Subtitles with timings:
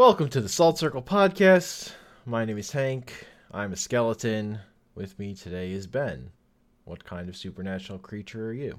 [0.00, 1.92] Welcome to the Salt Circle Podcast.
[2.24, 3.26] My name is Hank.
[3.52, 4.58] I'm a skeleton.
[4.94, 6.30] With me today is Ben.
[6.86, 8.78] What kind of supernatural creature are you?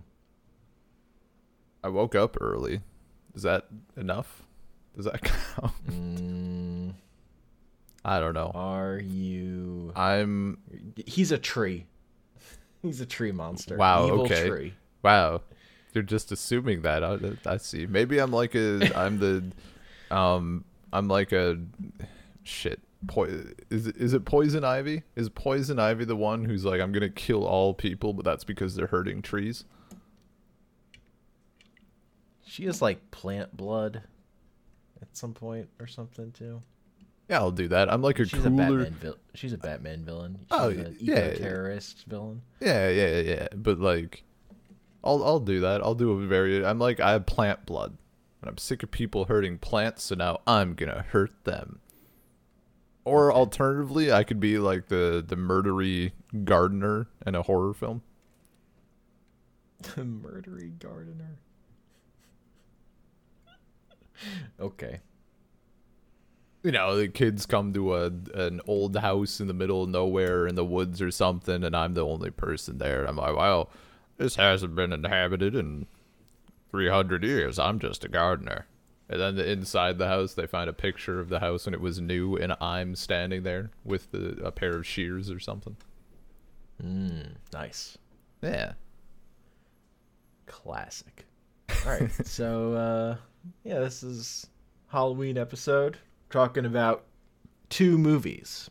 [1.83, 2.81] I woke up early.
[3.35, 4.41] Is that enough?
[4.95, 5.73] Does that count?
[5.91, 6.93] Mm,
[8.03, 8.49] I don't know.
[8.55, 9.93] are you.
[9.95, 10.57] I'm
[11.05, 11.85] He's a tree.
[12.81, 13.77] He's a tree monster.
[13.77, 14.49] Wow, Evil okay.
[14.49, 14.73] tree.
[15.03, 15.41] wow.
[15.93, 17.03] You're just assuming that.
[17.03, 17.85] I, I see.
[17.85, 19.43] Maybe I'm like a I'm the
[20.09, 21.57] um I'm like a
[22.43, 22.79] shit.
[23.07, 23.23] Po-
[23.69, 25.03] is it- is it poison ivy?
[25.15, 28.75] Is poison ivy the one who's like I'm gonna kill all people, but that's because
[28.75, 29.65] they're hurting trees?
[32.45, 34.03] She has like plant blood
[35.01, 36.61] at some point or something too.
[37.29, 37.91] Yeah, I'll do that.
[37.91, 38.79] I'm like a She's a cooler.
[38.83, 40.37] Batman vil- She's a Batman villain.
[40.41, 41.27] She's Oh, yeah, yeah.
[41.29, 42.41] eco-terrorist villain.
[42.59, 43.47] Yeah, yeah, yeah.
[43.55, 44.23] But like,
[45.03, 45.81] I'll I'll do that.
[45.81, 46.65] I'll do a very.
[46.65, 47.95] I'm like I have plant blood,
[48.41, 50.03] and I'm sick of people hurting plants.
[50.03, 51.79] So now I'm gonna hurt them.
[53.03, 56.11] Or alternatively, I could be like the the murdery
[56.43, 58.01] gardener in a horror film.
[59.81, 61.39] The murdery gardener.
[64.59, 64.99] okay.
[66.63, 70.45] You know, the kids come to a an old house in the middle of nowhere
[70.45, 73.05] in the woods or something, and I'm the only person there.
[73.05, 73.71] I'm like, well,
[74.17, 75.87] this hasn't been inhabited in
[76.71, 77.59] 300 years.
[77.59, 78.65] I'm just a gardener.
[79.09, 81.81] And then the, inside the house, they find a picture of the house when it
[81.81, 85.75] was new, and I'm standing there with the, a pair of shears or something.
[86.81, 87.97] Mm, nice.
[88.41, 88.73] Yeah.
[90.45, 91.25] Classic.
[91.85, 92.11] All right.
[92.25, 93.15] so, uh,
[93.65, 94.47] yeah, this is
[94.87, 95.97] Halloween episode
[96.29, 97.03] talking about
[97.69, 98.69] two movies.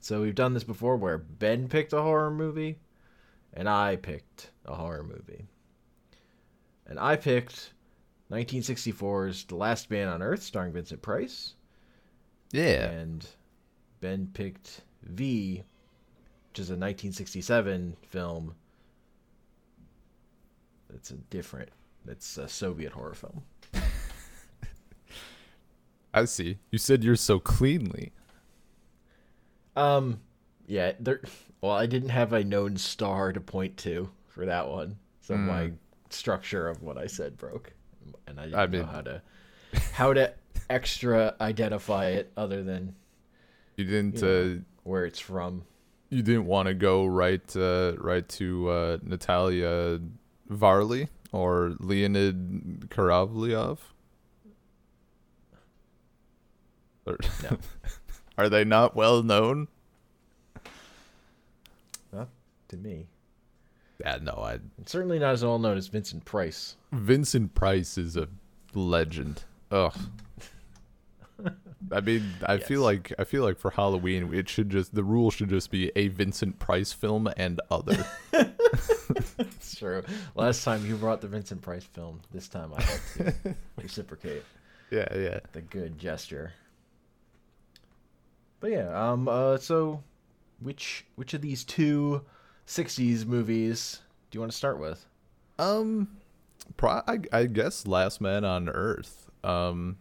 [0.00, 2.78] So we've done this before where Ben picked a horror movie
[3.54, 5.46] and I picked a horror movie.
[6.86, 7.72] And I picked
[8.30, 11.54] 1964's The Last Man on Earth starring Vincent Price.
[12.50, 12.90] Yeah.
[12.90, 13.26] And
[14.00, 15.62] Ben picked Viy,
[16.50, 18.54] which is a 1967 film.
[20.94, 21.70] It's a different.
[22.06, 23.42] It's a Soviet horror film.
[26.14, 26.58] I see.
[26.70, 28.12] You said you're so cleanly.
[29.76, 30.20] Um,
[30.66, 30.92] yeah.
[31.00, 31.22] There.
[31.62, 35.46] Well, I didn't have a known star to point to for that one, so Hmm.
[35.46, 35.72] my
[36.14, 37.72] structure of what I said broke,
[38.26, 39.22] and I didn't I know how to
[39.92, 40.32] how to
[40.70, 42.94] extra identify it other than
[43.76, 44.16] You didn't.
[44.16, 45.64] you know, Uh, where it's from.
[46.10, 50.00] you didn't want to go right uh, right to uh, Natalia
[50.48, 53.78] Varley or Leonid Kuravlyov?
[57.06, 57.58] Or- No.
[58.38, 59.68] Are they not well known?
[62.12, 62.28] Not
[62.68, 63.06] to me.
[64.04, 64.32] Yeah, no.
[64.32, 66.76] I certainly not as well known as Vincent Price.
[66.92, 68.28] Vincent Price is a
[68.74, 69.44] legend.
[69.70, 69.96] Ugh.
[71.90, 75.30] I mean, I feel like I feel like for Halloween it should just the rule
[75.30, 78.04] should just be a Vincent Price film and other.
[79.38, 80.02] It's true.
[80.34, 82.20] Last time you brought the Vincent Price film.
[82.32, 83.00] This time I had
[83.42, 84.42] to reciprocate
[84.90, 85.40] yeah, yeah.
[85.52, 86.52] the good gesture.
[88.60, 90.02] But yeah, um, uh, so
[90.60, 92.22] which which of these two
[92.66, 94.00] '60s movies
[94.30, 95.06] do you want to start with?
[95.58, 96.08] Um,
[96.76, 99.30] pro- I, I guess Last Man on Earth.
[99.44, 99.98] Um,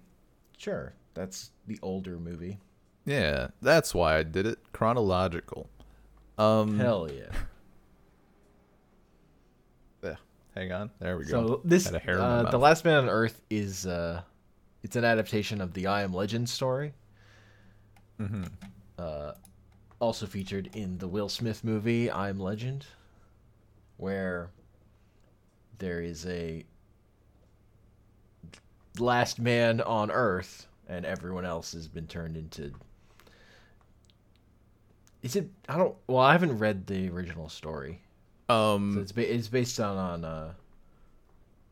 [0.57, 2.59] Sure, that's the older movie.
[3.05, 5.67] yeah, that's why I did it chronological.
[6.37, 7.25] Um, Hell yeah!
[10.03, 10.15] yeah,
[10.55, 11.29] hang on, there we go.
[11.29, 14.21] So this, Had a hair in my uh, the Last Man on Earth is uh,
[14.83, 16.93] it's an adaptation of the I Am Legend story.
[18.19, 18.49] Mhm.
[18.97, 19.33] Uh,
[20.01, 22.85] also featured in the Will Smith movie I Am Legend,
[23.97, 24.49] where
[25.77, 26.65] there is a
[28.99, 32.73] last man on Earth, and everyone else has been turned into.
[35.21, 35.49] Is it?
[35.69, 35.95] I don't.
[36.07, 38.01] Well, I haven't read the original story.
[38.49, 40.53] So Um, it's ba- it's based on on uh,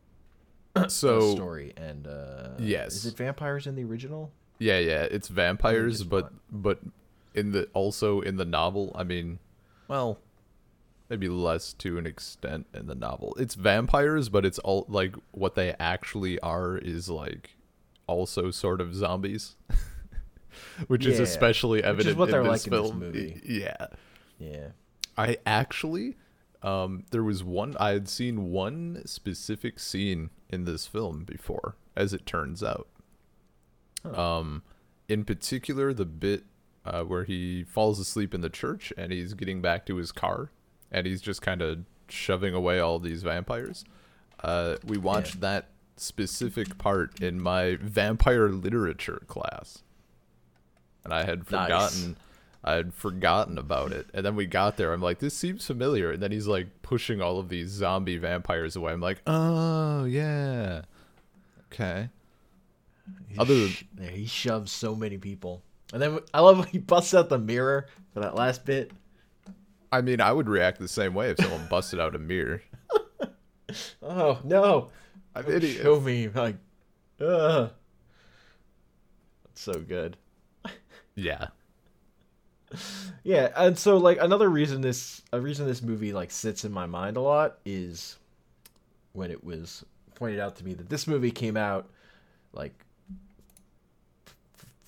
[0.75, 2.93] a so story and uh, Yes.
[2.95, 4.31] Is it vampires in the original?
[4.59, 6.79] yeah, yeah, it's vampires, but but
[7.39, 9.39] in the also in the novel, I mean,
[9.87, 10.19] well,
[11.09, 13.35] maybe less to an extent in the novel.
[13.39, 17.55] It's vampires, but it's all like what they actually are is like
[18.07, 19.55] also sort of zombies.
[20.87, 23.41] Which is especially evident what in they're this like in this movie.
[23.45, 23.87] Yeah.
[24.37, 24.67] Yeah.
[25.17, 26.17] I actually
[26.61, 32.13] um there was one I had seen one specific scene in this film before as
[32.13, 32.87] it turns out.
[34.03, 34.63] Um
[35.07, 36.43] in particular the bit
[36.89, 40.51] uh, where he falls asleep in the church and he's getting back to his car
[40.91, 43.85] and he's just kind of shoving away all these vampires.
[44.43, 49.83] Uh we watched that specific part in my vampire literature class.
[51.03, 51.47] and I had Nice.
[51.67, 52.17] forgotten.
[52.63, 54.91] I had forgotten about it, and then we got there.
[54.91, 58.75] I'm like, this seems familiar, and then he's like pushing all of these zombie vampires
[58.75, 58.91] away.
[58.91, 60.81] I'm like, oh yeah,
[61.71, 62.09] okay.
[63.27, 65.63] He Other sh- yeah, he shoves so many people,
[65.93, 68.91] and then I love when he busts out the mirror for that last bit.
[69.91, 72.61] I mean, I would react the same way if someone busted out a mirror.
[74.01, 74.89] Oh no!
[75.35, 75.83] I'm Don't idiot.
[75.83, 76.55] Show me like,
[77.21, 77.71] ugh.
[79.45, 80.17] That's so good.
[81.15, 81.47] Yeah.
[83.23, 86.85] Yeah, and so like another reason this a reason this movie like sits in my
[86.85, 88.17] mind a lot is
[89.13, 89.83] when it was
[90.13, 91.89] pointed out to me that this movie came out
[92.53, 92.85] like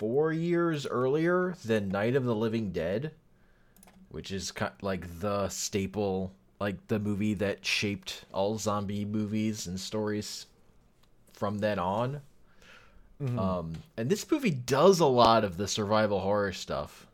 [0.02, 3.12] 4 years earlier than Night of the Living Dead,
[4.08, 9.78] which is kind like the staple like the movie that shaped all zombie movies and
[9.78, 10.46] stories
[11.32, 12.20] from then on.
[13.38, 17.06] Um, and this movie does a lot of the survival horror stuff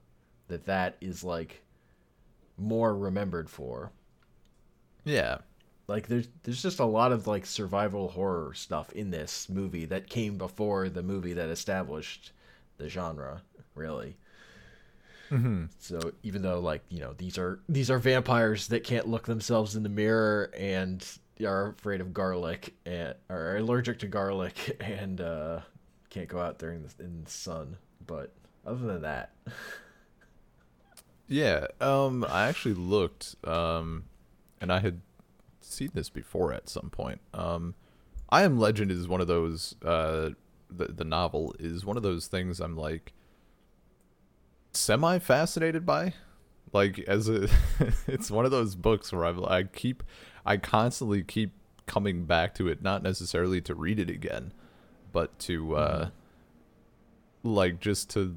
[0.49, 1.61] that that is like
[2.57, 3.91] more remembered for.
[5.05, 5.39] Yeah.
[5.89, 10.09] Like there's there's just a lot of like survival horror stuff in this movie that
[10.09, 12.33] came before the movie that established
[12.79, 13.43] the genre,
[13.75, 14.17] really.
[15.31, 15.67] Mm-hmm.
[15.79, 19.77] So even though like you know these are these are vampires that can't look themselves
[19.77, 21.07] in the mirror and
[21.45, 25.61] are afraid of garlic and are allergic to garlic and uh,
[26.09, 27.77] can't go out during the in the sun,
[28.07, 28.33] but
[28.67, 29.33] other than that,
[31.29, 34.05] Yeah, um, I actually looked, um,
[34.63, 35.03] and I had
[35.61, 37.21] seen this before at some point.
[37.35, 37.75] Um,
[38.31, 40.31] I Am Legend is one of those, uh,
[40.71, 43.13] the the novel is one of those things I'm like
[44.73, 46.15] semi fascinated by.
[46.73, 47.49] Like as a,
[48.07, 50.03] it's one of those books where I'm, I keep,
[50.45, 51.53] I constantly keep
[51.87, 54.53] coming back to it, not necessarily to read it again,
[55.11, 56.09] but to, uh,
[57.43, 58.37] like just to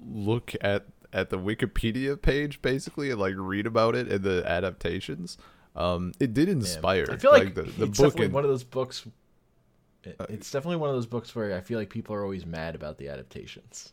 [0.00, 5.36] look at at the Wikipedia page basically and like read about it and the adaptations.
[5.74, 6.52] Um, it did Yeah.
[6.52, 7.06] inspire.
[7.10, 9.04] I feel like, the, the it's book and one of those books.
[10.04, 12.44] It- Uh, It's definitely one of those books where I feel like people are always
[12.46, 13.92] mad about the adaptations.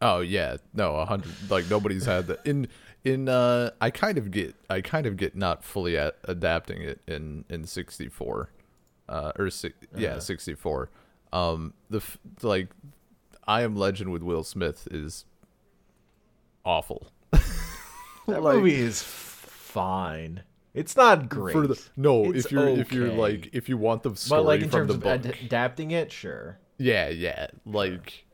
[0.00, 2.66] oh yeah, no, a hundred like nobody's had that in
[3.04, 3.28] in.
[3.28, 7.44] uh I kind of get I kind of get not fully at adapting it in
[7.48, 8.50] in sixty four,
[9.08, 10.20] uh or si- yeah Uh-huh.
[10.20, 10.90] sixty four.
[11.32, 12.68] Um, the f- like,
[13.46, 15.24] I Am Legend with Will Smith is
[16.64, 17.10] awful.
[18.28, 20.42] That Like- movie is fine.
[20.74, 21.52] It's not great.
[21.52, 24.46] For the, no, It's if you're if you're like if you want the story but
[24.46, 26.58] like in from terms the of book, ad- adapting it, sure.
[26.78, 28.24] yeah, yeah, like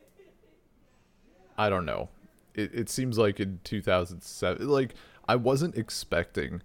[1.56, 2.08] I don't know.
[2.54, 4.94] It it seems like in 2007, like
[5.28, 6.62] I wasn't expecting,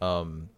[0.00, 0.48] um,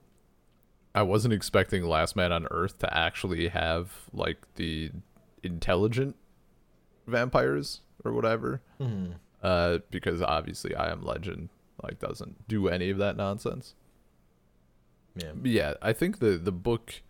[0.94, 4.90] I wasn't expecting Last Man on Earth to actually have like the
[5.42, 6.16] intelligent
[7.06, 8.62] vampires or whatever.
[8.78, 9.12] Hmm.
[9.42, 11.50] Uh, because obviously I Am Legend
[11.82, 13.74] like doesn't do any of that nonsense.
[15.16, 15.32] Yeah.
[15.42, 17.02] Yeah, I think the the book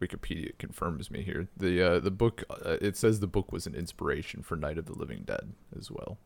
[0.00, 1.48] Wikipedia confirms me here.
[1.56, 4.86] The uh, the book uh, it says the book was an inspiration for Night of
[4.86, 6.18] the Living Dead as well.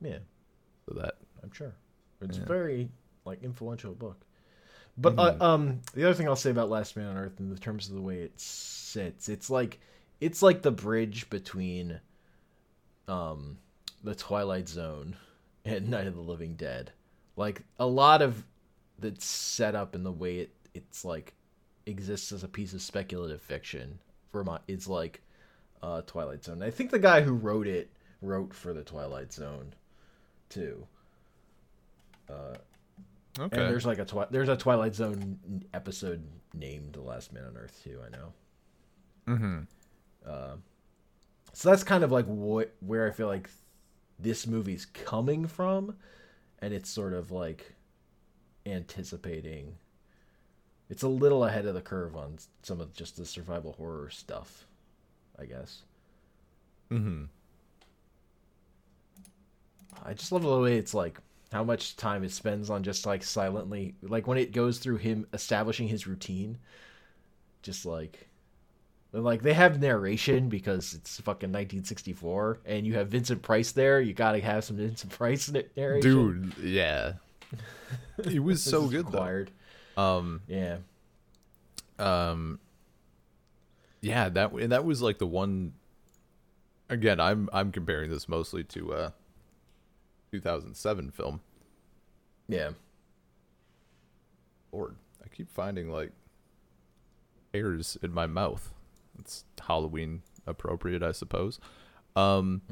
[0.00, 0.18] Yeah.
[0.88, 1.74] So that I'm sure.
[2.20, 2.44] It's Yeah.
[2.44, 2.88] very
[3.24, 4.20] like influential book.
[4.98, 5.40] But Mhm.
[5.40, 7.88] uh, um, the other thing I'll say about Last Man on Earth, in the terms
[7.88, 9.78] of the way it sits, it's like
[10.20, 12.00] it's like the bridge between
[13.08, 13.58] um
[14.02, 15.16] the Twilight Zone
[15.64, 16.92] and Night of the Living Dead.
[17.36, 18.44] Like a lot of
[18.98, 21.34] that's set up in the way it it's like
[21.86, 23.98] exists as a piece of speculative fiction
[24.32, 25.22] Vermont it's like
[25.82, 26.62] uh Twilight Zone.
[26.62, 29.74] I think the guy who wrote it wrote for the Twilight Zone
[30.48, 30.86] too.
[32.28, 32.56] Uh,
[33.38, 33.60] okay.
[33.60, 35.38] and there's like a twi- there's a Twilight Zone
[35.72, 36.24] episode
[36.54, 38.00] named "The Last Man on Earth" too.
[38.04, 38.32] I know.
[39.28, 39.58] mm-hmm.
[40.26, 40.56] Uh,
[41.52, 43.48] so that's kind of like what where I feel like
[44.18, 45.96] this movie's coming from,
[46.60, 47.75] and it's sort of like
[48.66, 49.76] anticipating.
[50.88, 54.66] It's a little ahead of the curve on some of just the survival horror stuff,
[55.38, 55.82] I guess.
[56.90, 57.24] Mm-hmm.
[60.04, 61.18] I just love the way it's like
[61.52, 65.26] how much time it spends on just like silently like when it goes through him
[65.32, 66.58] establishing his routine
[67.62, 68.28] just like
[69.12, 74.12] like they have narration because it's fucking 1964 and you have Vincent Price there you
[74.12, 77.12] got to have some Vincent Price na- narration Dude, yeah.
[78.18, 79.50] It was so good required
[79.94, 80.02] though.
[80.02, 80.78] Um yeah
[81.98, 82.58] um
[84.00, 85.72] yeah, that and that was like the one
[86.88, 89.10] again, I'm I'm comparing this mostly to uh
[90.32, 91.40] 2007 film.
[92.48, 92.70] yeah
[94.72, 96.12] Lord, I keep finding like
[97.54, 98.72] hairs in my mouth.
[99.18, 101.58] It's Halloween appropriate, I suppose.
[102.14, 102.62] Um,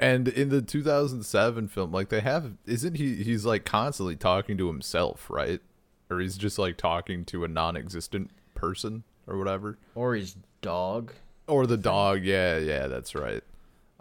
[0.00, 3.22] And in the 2007 film, like they have, isn't he?
[3.22, 5.60] He's like constantly talking to himself, right?
[6.08, 9.76] Or he's just like talking to a non-existent person or whatever.
[9.94, 11.12] Or his dog.
[11.46, 12.24] Or the dog.
[12.24, 13.42] Yeah, yeah, that's right.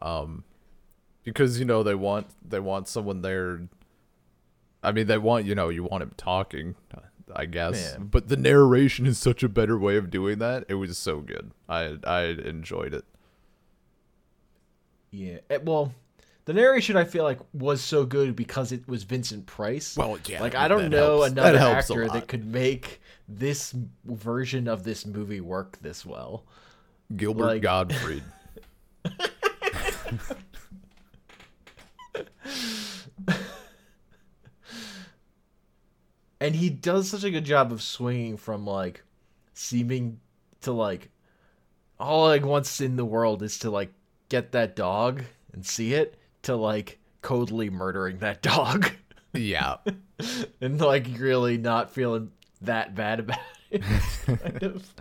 [0.02, 0.46] Um,
[1.26, 3.68] because you know they want they want someone there.
[4.82, 6.76] I mean, they want you know you want him talking,
[7.36, 7.94] I guess.
[7.94, 8.04] Yeah.
[8.04, 10.64] But the narration is such a better way of doing that.
[10.70, 11.52] It was so good.
[11.68, 13.04] I I enjoyed it.
[15.12, 15.38] Yeah.
[15.50, 15.94] eh, Well,
[16.46, 19.96] the narration I feel like was so good because it was Vincent Price.
[19.98, 21.32] Well, yeah, Like I don't know helps.
[21.32, 23.74] Another a actor that could make this
[24.06, 26.46] version of this movie work this well.
[27.16, 28.24] Gilbert Like- Gottfried.
[36.40, 39.04] and he does such a good job of swinging from like
[39.54, 40.20] seeming
[40.62, 41.10] to like
[42.00, 43.92] all like wants in the world is to like
[44.30, 48.92] get that dog and see it to like coldly murdering that dog.
[49.34, 49.78] Yeah.
[50.62, 52.32] and like really not feeling
[52.62, 53.40] that bad about
[53.72, 53.82] it.
[54.26, 54.94] Kind of.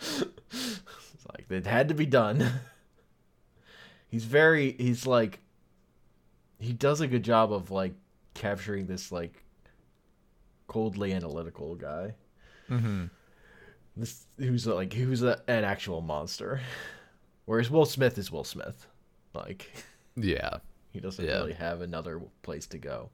[0.00, 2.50] It's like it had to be done.
[4.08, 5.40] He's very he's like
[6.58, 7.94] he does a good job of like
[8.34, 9.44] capturing this like
[10.66, 12.14] coldly analytical guy.
[12.68, 13.06] Mm-hmm.
[13.96, 16.60] this who's like who's a, an actual monster
[17.46, 18.86] whereas will smith is will smith
[19.34, 19.70] like
[20.16, 20.58] Yeah.
[20.92, 21.38] he doesn't Yeah.
[21.38, 23.10] really have another place to go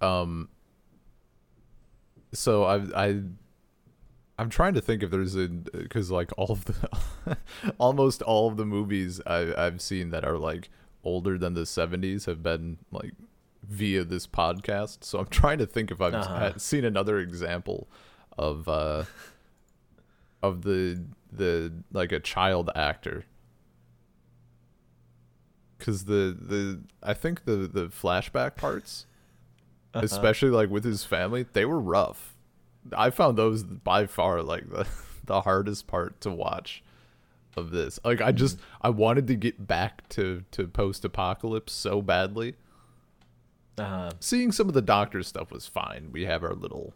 [0.00, 0.48] Um.
[2.34, 3.22] So I I
[4.38, 7.36] I'm trying to think if there's a because like all of the
[7.78, 10.68] almost all of the movies I I've seen that are like
[11.02, 13.12] older than the 70s have been like
[13.62, 15.02] via this podcast.
[15.04, 16.52] So I'm trying to think if I've Uh-huh.
[16.58, 17.88] seen another example
[18.36, 19.04] of uh
[20.42, 21.02] of the
[21.32, 23.24] the like a child actor
[25.78, 29.06] because the the I think the the flashback parts,
[29.94, 32.34] especially like with his family, they were rough.
[32.96, 34.86] I found those by far like the
[35.24, 36.82] the hardest part to watch
[37.56, 37.98] of this.
[38.04, 42.54] Like I just I wanted to get back to to post apocalypse so badly.
[43.78, 46.10] uh Seeing some of the doctor stuff was fine.
[46.12, 46.94] We have our little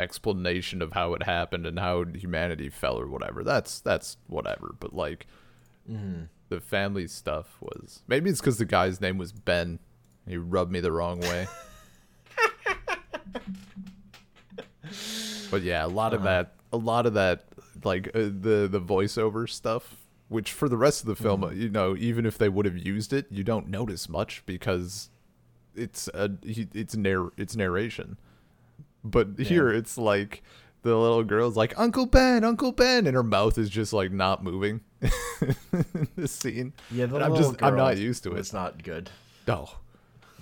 [0.00, 3.42] explanation of how it happened and how humanity fell or whatever.
[3.42, 4.74] That's that's whatever.
[4.78, 5.26] But like
[6.48, 9.78] the family stuff was maybe it's because the guy's name was Ben.
[10.26, 11.46] He rubbed me the wrong way.
[15.50, 17.44] but yeah, a lot of that, a lot of that,
[17.84, 19.96] like uh, the the voiceover stuff,
[20.28, 22.76] which for the rest of the film, uh, you know, even if they would have
[22.76, 25.10] used it, you don't notice much because
[25.74, 28.18] it's a it's narr it's narration.
[29.04, 30.42] But here it's like
[30.82, 34.42] the little girl's like Uncle Ben, Uncle Ben, and her mouth is just like not
[34.42, 34.80] moving.
[35.00, 36.72] in this scene.
[36.90, 38.38] yeah the And I'm just I'm not used to it.
[38.38, 39.10] It's not good
[39.46, 39.70] No,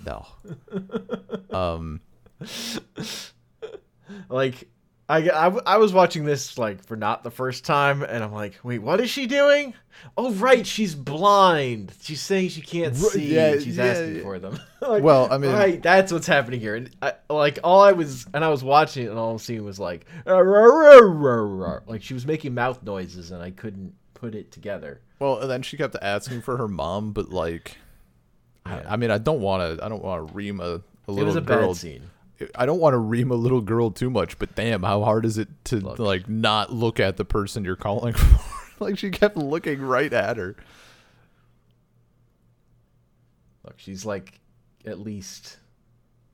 [0.03, 0.25] no.
[1.51, 2.01] um,
[4.29, 4.67] like
[5.09, 8.59] I, I, I was watching this like for not the first time and i'm like
[8.63, 9.73] wait what is she doing
[10.17, 14.21] oh right she's blind she's saying she can't see yeah, and she's yeah, asking yeah.
[14.21, 17.81] for them Like, Well, I mean- right that's what's happening here and I, like all
[17.81, 20.41] i was and i was watching it and all i was seeing was like "Uh,
[20.43, 21.35] rah, rah, rah,
[21.73, 25.49] rah." like she was making mouth noises and i couldn't put it together well, and
[25.49, 27.77] then she kept asking for her mom, but like.
[28.67, 29.83] I, I mean, I don't want to.
[29.83, 31.69] I don't want to ream a, a it little was a girl.
[31.69, 32.03] bad scene
[32.55, 35.37] I don't want to ream a little girl too much, but damn, how hard is
[35.37, 35.99] it to Look.
[35.99, 38.83] like not look at the person you're calling for?
[38.83, 40.55] like she kept looking right at her.
[43.63, 44.39] look she's like
[44.85, 45.57] at least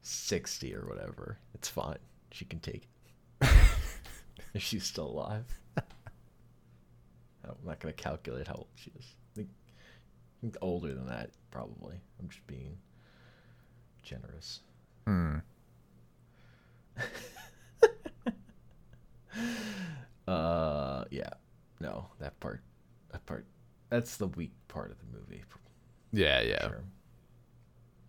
[0.02, 1.98] 60 or whatever it's fine
[2.32, 2.88] she can take
[3.42, 3.50] it
[4.54, 5.46] if she's still alive
[5.78, 11.08] i'm not going to calculate how old she is I think, I think older than
[11.08, 12.78] that probably i'm just being
[14.04, 14.60] generous
[15.08, 15.38] Hmm.
[20.28, 21.30] uh yeah
[21.80, 22.62] no that part
[23.12, 23.46] that part
[23.90, 25.42] that's the weak part of the movie
[26.12, 26.68] Yeah, yeah.
[26.68, 26.84] sure.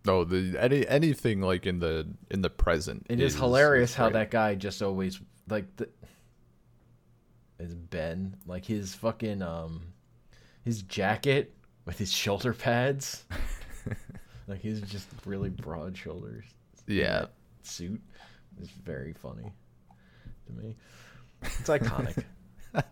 [0.05, 3.05] No, the any anything like in the in the present.
[3.09, 5.89] It is, is hilarious is how that guy just always like the
[7.59, 9.81] is Ben like his fucking um
[10.63, 11.53] his jacket
[11.85, 13.25] with his shoulder pads
[14.47, 16.45] like he's just really broad shoulders
[16.87, 17.25] Yeah.
[17.63, 18.01] suit
[18.61, 19.51] is very funny
[20.47, 20.75] to me
[21.43, 22.23] it's iconic
[22.73, 22.83] the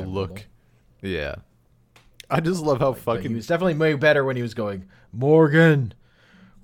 [0.00, 0.12] memorable.
[0.12, 0.46] look.
[1.02, 1.34] Yeah.
[2.30, 5.92] I just love how fucking he was definitely way better when he was going Morgan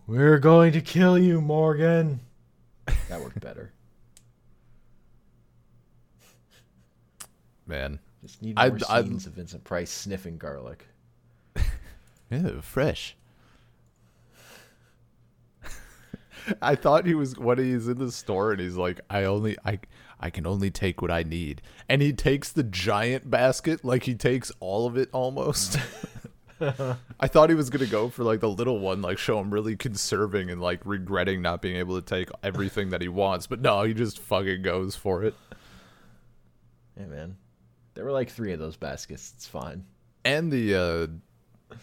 [0.07, 2.21] we're going to kill you Morgan
[3.09, 3.73] that worked better
[7.67, 7.99] man.
[8.23, 10.87] Just need I- more I- scenes of Vincent Price sniffing garlic.
[12.31, 13.17] Yeah, fresh.
[16.63, 19.79] I thought he was when he's in the store and he's like, I only I
[20.21, 21.63] I can only take what I need.
[21.89, 25.79] And he takes the giant basket like he takes all of it almost.
[26.61, 29.77] I thought he was gonna go for like the little one, like show him really
[29.77, 33.83] conserving and like regretting not being able to take everything that he wants, but no,
[33.85, 35.35] he just fucking goes for it.
[36.99, 37.37] Hey man,
[37.95, 39.33] there were like three of those baskets.
[39.37, 39.85] It's fine.
[40.25, 41.77] and the uh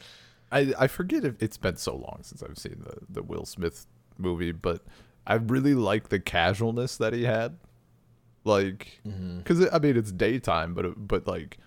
[0.51, 3.85] I I forget if it's been so long since I've seen the the Will Smith
[4.17, 4.81] movie, but
[5.27, 7.57] I really like the casualness that he had.
[8.43, 9.41] Like mm-hmm.
[9.41, 11.57] cuz I mean it's daytime, but it, but like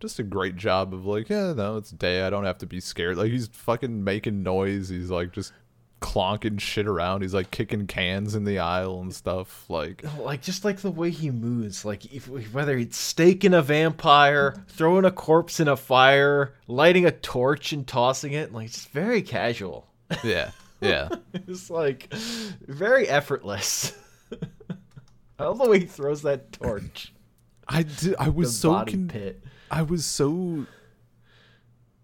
[0.00, 2.22] just a great job of like, yeah, no, it's day.
[2.22, 3.16] I don't have to be scared.
[3.16, 4.88] Like he's fucking making noise.
[4.88, 5.52] He's like just
[6.00, 7.22] clonking shit around.
[7.22, 9.68] He's like kicking cans in the aisle and stuff.
[9.68, 13.62] Like oh, Like just like the way he moves, like if, whether he's staking a
[13.62, 18.90] vampire, throwing a corpse in a fire, lighting a torch and tossing it, like just
[18.90, 19.86] very casual.
[20.22, 20.50] yeah.
[20.80, 21.08] Yeah.
[21.46, 23.96] It's like very effortless.
[25.38, 27.12] I love the way he throws that torch.
[27.68, 29.42] I did, I The was so body con- pit.
[29.70, 30.66] I was so.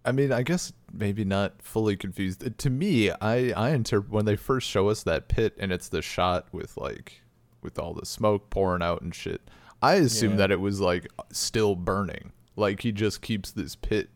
[0.05, 2.45] I mean, I guess maybe not fully confused.
[2.47, 5.89] Uh, To me, I I interpret when they first show us that pit and it's
[5.89, 7.23] the shot with like
[7.63, 9.41] with all the smoke pouring out and shit.
[9.83, 10.37] I assume Yeah.
[10.39, 12.33] that it was like still burning.
[12.57, 14.11] Like he just keeps this pit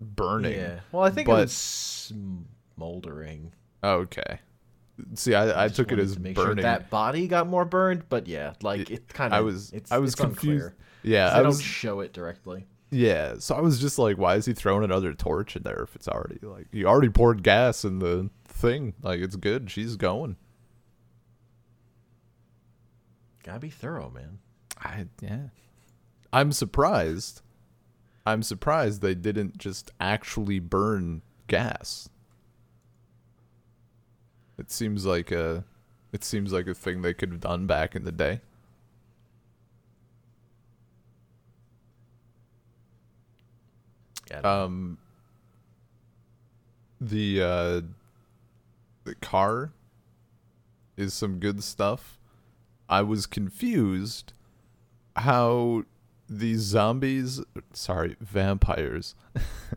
[0.00, 0.54] burning.
[0.58, 0.80] Yeah.
[0.92, 2.12] Well, I think but- it was
[2.76, 3.52] smoldering.
[3.84, 4.40] Okay.
[5.14, 6.56] See, I, I Just took it as to make burning.
[6.56, 9.38] Sure that body got more burned, but yeah, like it kind of.
[9.38, 10.66] I was It's, I was it's confused.
[10.66, 12.66] Unclear, Yeah, I was don't show it directly.
[12.90, 15.96] Yeah, so I was just like, why is he throwing another torch in there if
[15.96, 18.94] it's already like he already poured gas in the thing?
[19.02, 19.70] Like it's good.
[19.70, 20.36] She's going.
[23.42, 24.38] Gotta be thorough, man.
[24.80, 25.48] I yeah.
[26.32, 27.42] I'm surprised.
[28.24, 32.08] I'm surprised they didn't just actually burn gas.
[34.58, 35.64] It seems like a
[36.12, 38.40] it seems like a thing they could have done back in the day.
[44.30, 44.64] Yeah, I don't know.
[44.64, 44.98] Um
[47.00, 47.80] the uh
[49.04, 49.72] the car
[50.96, 52.18] is some good stuff.
[52.88, 54.32] I was confused
[55.16, 55.84] how
[56.28, 57.40] these zombies,
[57.72, 59.14] sorry, vampires,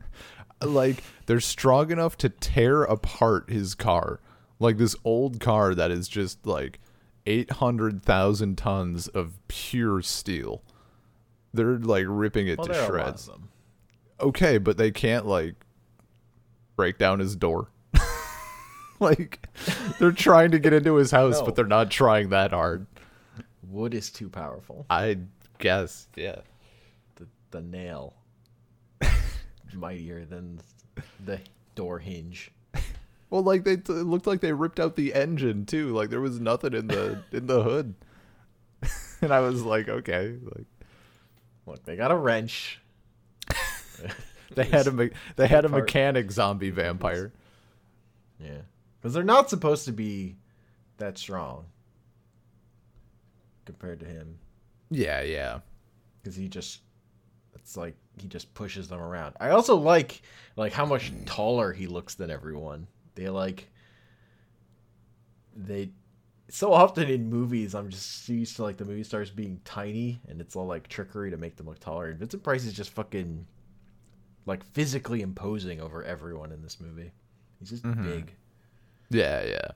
[0.62, 4.20] like they're strong enough to tear apart his car.
[4.60, 6.80] Like this old car that is just like
[7.26, 10.63] 800,000 tons of pure steel.
[11.54, 13.30] They're like ripping it well, to there are a lot shreds
[14.20, 15.56] okay, but they can't like
[16.76, 17.70] break down his door.
[19.00, 19.48] like
[20.00, 21.46] they're trying to get into his house, No.
[21.46, 22.88] but they're not trying that hard.
[23.63, 24.86] Wood is too powerful.
[24.89, 25.17] I
[25.60, 26.39] guess, yeah.
[27.15, 28.15] The the nail
[29.74, 30.60] mightier than
[31.26, 31.39] the
[31.76, 32.52] door hinge.
[33.30, 35.94] Well, like they it looked like they ripped out the engine too.
[35.94, 37.96] Like there was nothing in the in the hood.
[39.22, 40.66] and I was like, okay, like
[41.68, 42.80] Look, they got a wrench.
[44.56, 47.34] they had a me- they had a mechanic zombie vampire.
[48.40, 48.62] Yeah,
[49.00, 50.38] because they're not supposed to be
[50.98, 51.66] that strong
[53.66, 54.40] compared to him.
[54.90, 55.60] Yeah, yeah.
[56.22, 56.80] because he just
[57.54, 59.36] it's like he just pushes them around.
[59.42, 60.22] I also like
[60.56, 62.88] like how much taller he looks than everyone.
[63.17, 63.67] They like
[65.56, 65.89] they
[66.49, 70.39] so often in movies I'm just used to like the movie stars being tiny and
[70.39, 72.08] it's all like trickery to make them look taller.
[72.10, 73.45] And Vincent Price is just fucking
[74.45, 77.12] like physically imposing over everyone in this movie.
[77.60, 78.03] He's just Mhm.
[78.03, 78.34] big,
[79.10, 79.71] Yeah, yeah.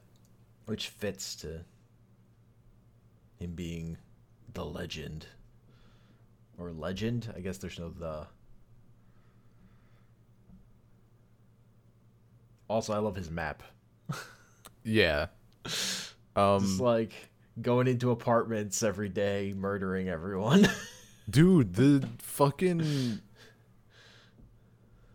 [0.66, 1.66] which fits to
[3.40, 3.98] him being
[4.54, 5.26] the legend
[6.60, 7.34] or legend.
[7.36, 8.28] I guess there's no the.
[12.72, 13.64] Also, I love his map.
[14.84, 15.28] Yeah.
[16.36, 17.12] Um Just like
[17.62, 20.68] going into apartments every day, murdering everyone.
[21.30, 23.20] Dude, the fucking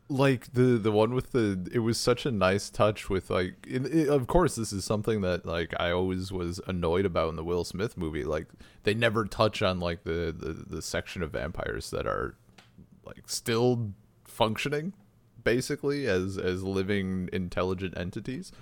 [0.08, 3.86] like the the one with the it was such a nice touch with like in,
[3.86, 7.42] it, of course this is something that like I always was annoyed about in the
[7.42, 8.46] Will Smith movie like
[8.84, 12.36] they never touch on like the the, the section of vampires that are
[13.04, 14.92] like still functioning
[15.46, 18.52] basically as as living intelligent entities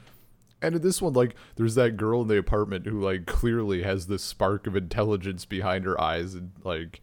[0.63, 4.07] and in this one, like, there's that girl in the apartment who, like, clearly has
[4.07, 7.03] this spark of intelligence behind her eyes, and like,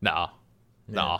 [0.00, 0.28] nah,
[0.86, 1.18] nah,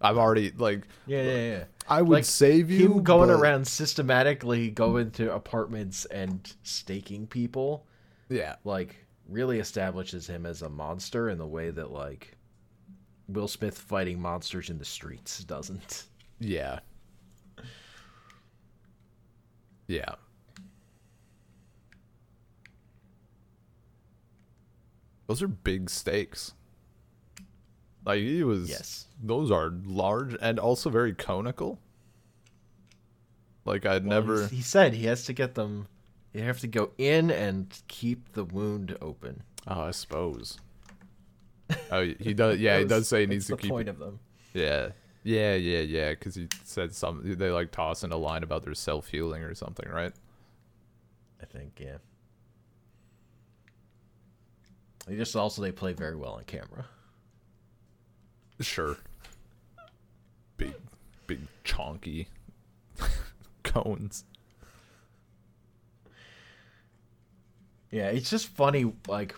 [0.00, 1.64] I'm already like, yeah, yeah, yeah.
[1.88, 2.86] I would Like, save you.
[2.92, 7.86] Him going but- around systematically going to apartments and staking people,
[8.28, 8.94] yeah, like,
[9.28, 12.36] really establishes him as a monster in the way that, like,
[13.26, 16.04] Will Smith fighting monsters in the streets doesn't.
[16.38, 16.78] Yeah.
[19.92, 20.14] Yeah.
[25.26, 26.52] Those are big stakes.
[28.04, 29.06] Like he was Yes.
[29.22, 31.78] those are large and also very conical.
[33.64, 35.88] Like I'd Well, never he's- He said he has to get them.
[36.32, 39.42] You have to go in and keep the wound open.
[39.66, 40.58] Oh, I suppose.
[41.90, 42.58] Oh, he does.
[42.58, 43.70] Yeah, he does say he that's needs to the keep.
[43.70, 44.18] point of them.
[44.54, 44.90] Yeah,
[45.22, 46.10] yeah, yeah, yeah.
[46.10, 47.20] Because he said some.
[47.24, 50.12] They like toss in a line about their self healing or something, right?
[51.40, 51.98] I think, yeah.
[55.06, 56.86] They just also they play very well on camera.
[58.60, 58.96] Sure.
[60.56, 60.74] Big,
[61.26, 62.26] big chonky
[63.64, 64.24] cones.
[67.90, 69.34] Yeah, it's just funny, like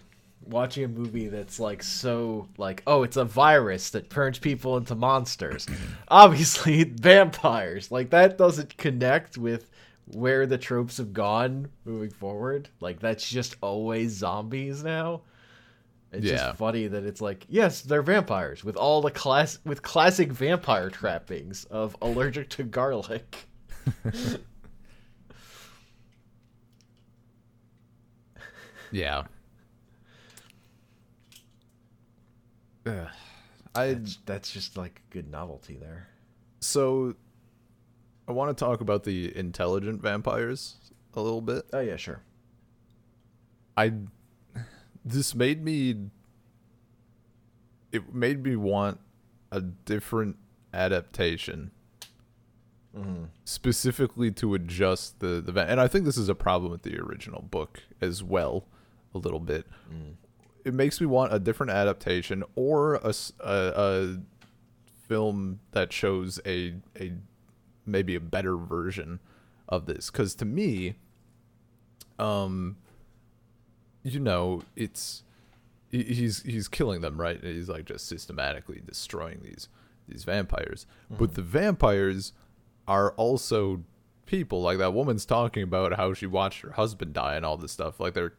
[0.47, 4.95] watching a movie that's like so like oh it's a virus that turns people into
[4.95, 5.67] monsters.
[6.09, 7.91] Obviously vampires.
[7.91, 9.71] Like that doesn't connect with
[10.07, 12.69] where the tropes have gone moving forward.
[12.81, 15.23] Like that's just always zombies now.
[16.13, 16.37] It's Yeah.
[16.49, 20.91] just funny that it's like yes they're vampires with all the class with classic vampire
[20.91, 23.47] trappings of allergic to garlic.
[28.91, 29.25] Yeah.
[32.87, 33.09] Ugh.
[33.75, 36.09] I that's, that's just like a good novelty there
[36.61, 37.15] so
[38.27, 40.77] I want to talk about the intelligent vampires
[41.15, 41.65] a little bit.
[41.73, 42.23] oh yeah sure
[43.77, 43.93] I
[45.05, 45.97] this made me
[47.93, 49.01] it made me want
[49.53, 50.37] a different
[50.73, 51.71] adaptation
[52.97, 53.25] mm-hmm.
[53.45, 57.43] specifically to adjust the the and I think this is a problem with the original
[57.43, 58.67] book as well
[59.15, 59.67] a little bit.
[59.93, 60.15] Mm.
[60.65, 64.17] It makes me want a different adaptation or a a
[65.09, 67.13] film that shows a a
[67.87, 69.21] maybe a better version
[69.69, 70.95] of this cuz to me
[72.19, 72.77] um
[74.05, 75.25] you know, it's
[75.91, 77.43] he's he's killing them, right?
[77.43, 79.69] He's like just systematically destroying these
[80.07, 80.87] these vampires.
[81.11, 82.33] But the vampires
[82.87, 83.83] are also
[84.27, 84.61] people.
[84.61, 87.99] Like that woman's talking about how she watched her husband die and all this stuff.
[87.99, 88.35] Like they're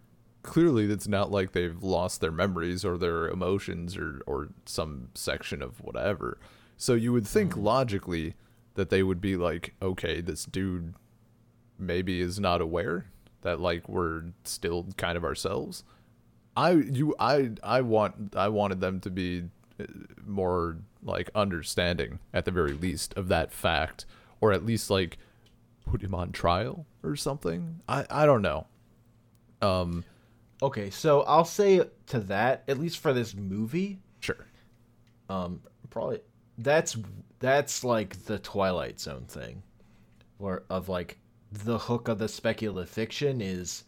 [0.46, 5.62] clearly it's not like they've lost their memories or their emotions or or some section
[5.62, 6.38] of whatever.
[6.78, 8.36] So you would think logically
[8.76, 10.94] that they would be like, okay, this dude
[11.80, 13.08] maybe is not aware
[13.42, 15.84] that like we're still kind of ourselves.
[16.56, 19.46] I you I I want I wanted them to be
[19.80, 19.86] uh,
[20.26, 24.06] more like understanding at the very least of that fact
[24.42, 25.18] or at least like
[25.86, 27.82] put him on trial or something.
[27.90, 28.68] I I don't know.
[29.62, 30.06] Um
[30.62, 34.46] Okay, so I'll say to that, at least for this movie, sure.
[35.30, 36.20] um, probably
[36.58, 36.98] that's
[37.40, 39.64] that's like the Twilight Zone thing,
[40.40, 41.18] or of like
[41.52, 43.84] the hook of the speculative fiction is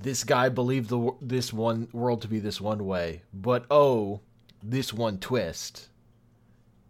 [0.00, 4.20] this guy believed the this one world to be this one way, but oh,
[4.62, 5.88] this one twist,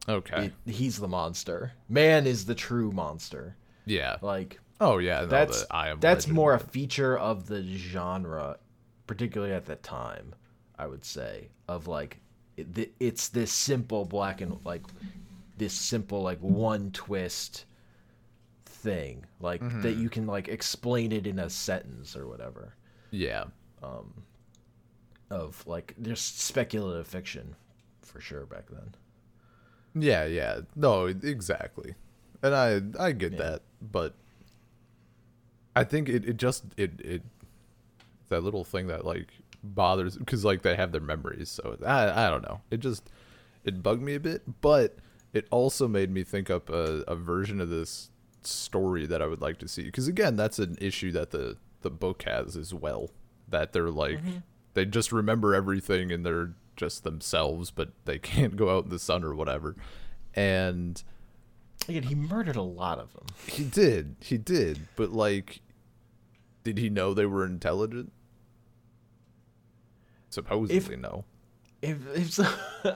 [0.08, 0.52] Okay.
[0.66, 1.72] it, he's the monster.
[1.88, 3.56] Man is the true monster.
[3.84, 4.16] yeah.
[4.22, 6.34] Like Oh yeah, no, that's the I am that's Legend.
[6.36, 8.58] more a feature of the genre,
[9.06, 10.34] particularly at the time.
[10.78, 12.20] I would say of like
[12.56, 14.82] it, it's this simple black and like
[15.58, 17.66] this simple like one twist
[18.64, 19.82] thing like Mm-hmm.
[19.82, 22.74] that you can like explain it in a sentence or whatever
[23.10, 23.44] Yeah.
[25.30, 27.54] of like just speculative fiction
[28.02, 28.94] for sure back then.
[29.94, 30.60] Yeah, yeah.
[30.76, 31.94] No, exactly.
[32.42, 34.14] And I I get that, but
[35.74, 37.22] I think it, it just it it
[38.28, 39.28] that little thing that like
[39.62, 42.60] bothers because like they have their memories, so I I don't know.
[42.70, 43.10] It just
[43.64, 44.96] it bugged me a bit, but
[45.32, 48.10] it also made me think up a, a version of this
[48.42, 49.82] story that I would like to see.
[49.82, 53.10] Because again, that's an issue that the the book has as well.
[53.48, 54.38] That they're like mm-hmm.
[54.74, 58.98] they just remember everything and they're just themselves, but they can't go out in the
[58.98, 59.76] sun or whatever.
[60.34, 61.02] And
[61.88, 63.24] Again, he murdered a lot of them.
[63.46, 65.60] he did, he did, but like,
[66.62, 68.12] did he know they were intelligent?
[70.28, 71.24] Supposedly, no.
[71.82, 72.44] If if so,
[72.84, 72.92] I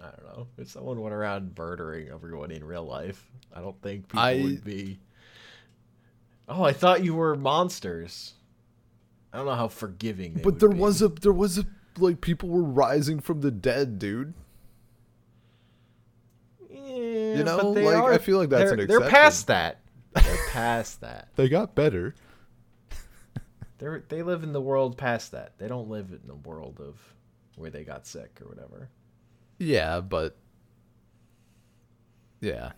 [0.00, 4.20] don't know if someone went around murdering everyone in real life, I don't think people
[4.20, 4.98] I- would be.
[6.48, 8.34] Oh, I thought you were monsters.
[9.32, 10.34] I don't know how forgiving.
[10.34, 10.76] They But there be.
[10.78, 11.66] was a there was a
[11.98, 14.34] like people were rising from the dead, dude.
[17.32, 19.46] Yeah, You know, but they like, are, I feel like that's they're, an They're past
[19.48, 19.80] that.
[20.14, 21.28] They're past that.
[21.36, 22.14] They got better.
[23.78, 25.58] They're they live in the world past that.
[25.58, 26.96] They don't live in the world of
[27.56, 28.90] where they got sick or whatever.
[29.58, 30.36] Yeah, but
[32.40, 32.72] yeah,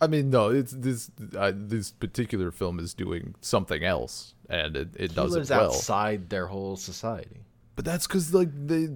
[0.00, 4.88] I mean, no, it's this uh, this particular film is doing something else, and it,
[4.96, 5.66] it He does lives it well.
[5.66, 7.44] outside their whole society.
[7.76, 8.88] But that's because like they,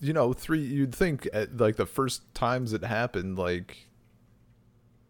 [0.00, 0.60] you know, three.
[0.60, 3.88] You'd think at, like the first times it happened, like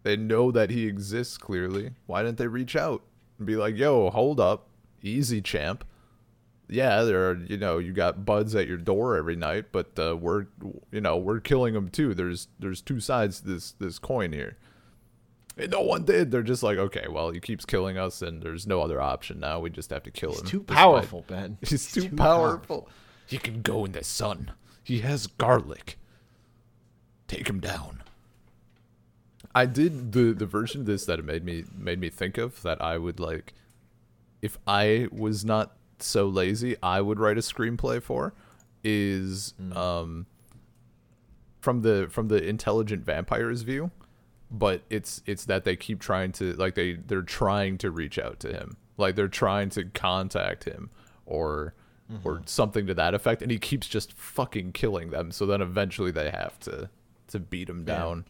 [0.04, 1.90] they know that he exists clearly.
[2.06, 3.02] Why didn't they reach out
[3.38, 4.68] and be like, "Yo, hold up,
[5.02, 5.84] easy, champ."
[6.68, 7.36] Yeah, there are.
[7.36, 10.46] You know, you got buds at your door every night, but uh, we're,
[10.92, 12.14] you know, we're killing them too.
[12.14, 14.56] There's there's two sides to this this coin here.
[15.56, 16.30] And no one did.
[16.30, 19.60] They're just like, okay, well, he keeps killing us, and there's no other option now.
[19.60, 20.34] We just have to kill him.
[20.34, 20.48] He's him.
[20.48, 21.58] too despite- powerful, Ben.
[21.66, 22.88] He's too, powerful.
[23.26, 24.52] He can go in the sun.
[24.82, 25.96] He has garlic.
[27.28, 28.02] Take him down.
[29.54, 32.62] I did the the version of this that it made me made me think of
[32.62, 33.54] that I would like
[34.42, 38.34] if I was not so lazy, I would write a screenplay for
[38.82, 40.26] is um
[41.60, 43.90] from the from the intelligent vampires view
[44.50, 48.38] but it's it's that they keep trying to like they they're trying to reach out
[48.40, 48.76] to him.
[48.96, 50.90] Like they're trying to contact him
[51.26, 51.74] or
[52.22, 56.10] or something to that effect and he keeps just fucking killing them so then eventually
[56.10, 56.88] they have to
[57.28, 57.96] to beat him Yeah.
[57.96, 58.24] down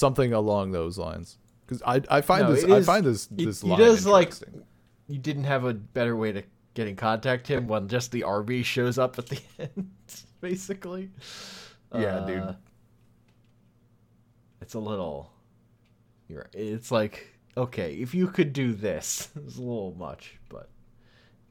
[0.00, 3.60] something along those lines because I, I find No, this it I find this this
[3.62, 4.62] he line does, like, interesting.
[5.06, 6.42] You didn't have a better way to
[6.74, 9.90] get in contact him when just the army shows up at the end,
[10.40, 11.10] basically.
[11.94, 12.38] Yeah, dude.
[12.42, 12.52] Uh,
[14.60, 15.30] It's a little.
[16.28, 16.48] You're.
[16.52, 20.69] It's like okay, if you could do this, it's a little much, but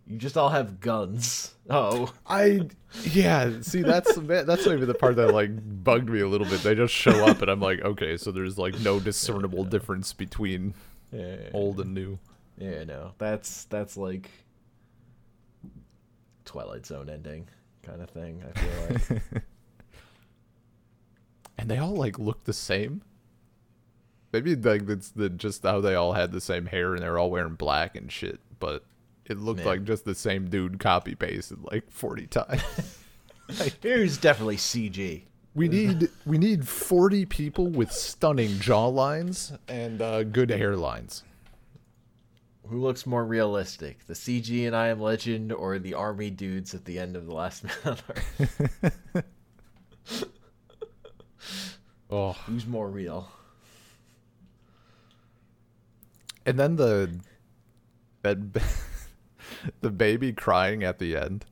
[0.10, 1.54] you just all have guns.
[1.70, 2.62] Oh, I
[3.04, 3.62] yeah.
[3.62, 5.52] See, that's that's maybe the part that like
[5.84, 6.64] bugged me a little bit.
[6.64, 10.74] They just show up, and I'm like, okay, so there's like no discernible difference between
[11.12, 12.18] yeah, old and new.
[12.58, 14.32] yeah, no, that's that's like
[16.44, 17.48] Twilight Zone ending
[17.84, 18.44] kind of thing.
[18.44, 19.22] I feel like.
[21.60, 23.04] and they all like look the same.
[24.34, 27.30] Maybe like that's the just how they all had the same hair and they're all
[27.30, 28.86] wearing black and shit, but
[29.30, 29.68] it looked Man.
[29.68, 32.62] like just the same dude copy pasted like forty times.
[33.82, 35.24] Here's definitely CG.
[35.56, 41.24] we need we need forty people with stunning jawlines and uh, good hairlines.
[42.68, 46.86] Who looks more realistic, the CG in I Am Legend or the army dudes at
[46.86, 47.98] the end of the Last Man?
[52.12, 53.30] Oh, Who's more real?
[56.46, 57.20] and then the
[58.24, 58.38] that
[59.82, 61.46] the baby crying at the end.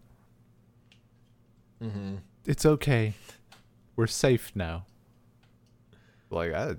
[1.82, 2.16] Mm-hmm.
[2.46, 3.14] It's okay.
[3.96, 4.86] We're safe now.
[6.30, 6.76] Like I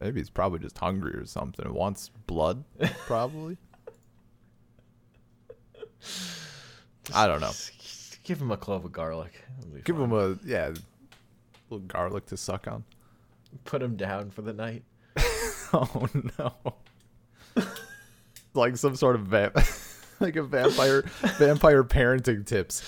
[0.00, 1.64] maybe it's probably just hungry or something.
[1.64, 2.64] It wants blood,
[3.06, 3.56] probably.
[7.14, 7.52] I don't know.
[8.24, 9.44] Give him a clove of garlic.
[9.84, 10.04] Give fine.
[10.06, 10.74] him a yeah, a
[11.70, 12.84] little garlic to suck on.
[13.64, 14.84] Put him down for the night.
[15.74, 16.06] Oh
[16.38, 16.52] no.
[18.52, 19.56] like some sort of vamp
[20.22, 21.02] like a vampire
[21.38, 22.82] vampire parenting tips.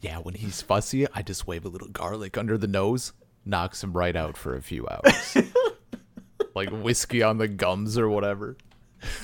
[0.00, 3.12] Yeah, when he's fussy, I just wave a little garlic under the nose,
[3.44, 5.36] knocks him right out for a few hours.
[6.54, 8.56] like whiskey on the gums or whatever.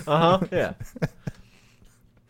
[0.07, 0.46] Uh huh.
[0.53, 0.74] Yeah.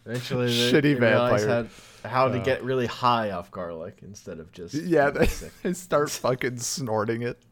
[0.06, 1.68] Eventually, they, Shitty they vampire.
[2.02, 2.44] How, how to Uh.
[2.44, 5.28] get really high off garlic instead of just Yeah, they,
[5.62, 7.42] they start fucking snorting it.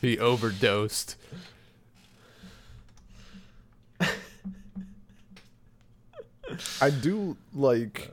[0.00, 1.16] he overdosed.
[6.80, 8.10] I do like.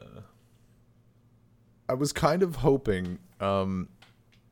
[1.90, 3.20] I was kind of hoping.
[3.40, 3.90] Um,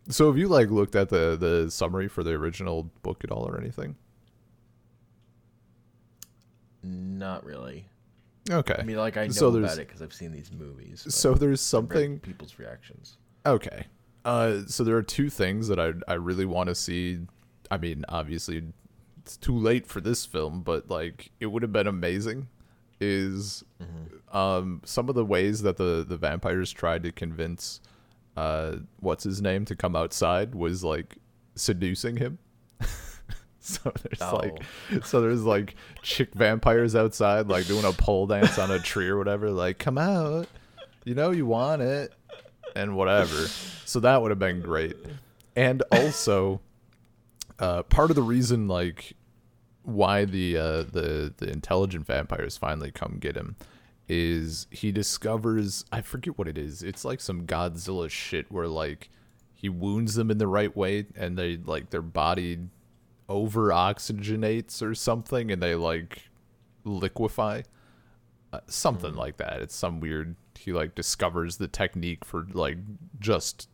[0.09, 3.47] so have you like looked at the the summary for the original book at all
[3.47, 3.95] or anything?
[6.83, 7.85] Not really.
[8.49, 8.75] Okay.
[8.79, 11.05] I mean, like I know So about it because I've seen these movies.
[11.13, 13.17] so there's something people's reactions.
[13.45, 13.85] Okay.
[14.25, 17.19] Uh, so there are two things that I I really want to see.
[17.71, 18.63] I mean, obviously,
[19.21, 22.47] it's too late for this film, but like it would have been amazing.
[22.99, 23.63] Is
[24.31, 27.79] um some of the ways that the the vampires tried to convince
[28.35, 31.17] uh what's his name to come outside was like
[31.55, 32.39] seducing him.
[33.59, 34.63] so there's like
[35.03, 39.17] so there's like chick vampires outside like doing a pole dance on a tree or
[39.17, 40.47] whatever like come out
[41.05, 42.13] you know you want it
[42.75, 43.47] and whatever.
[43.85, 44.95] So that would have been great.
[45.55, 46.61] And also,
[47.57, 49.13] uh, part of the reason like
[49.83, 53.55] why the uh, the the intelligent vampires finally come get him
[54.07, 56.83] is he discovers I forget what it is.
[56.83, 59.09] It's like some Godzilla shit where like
[59.53, 62.59] he wounds them in the right way and they like their body
[63.27, 66.29] over oxygenates or something and they like
[66.83, 67.61] liquefy
[68.51, 69.61] uh, something like that.
[69.61, 70.35] It's some weird.
[70.57, 72.77] He like discovers the technique for like
[73.19, 73.69] just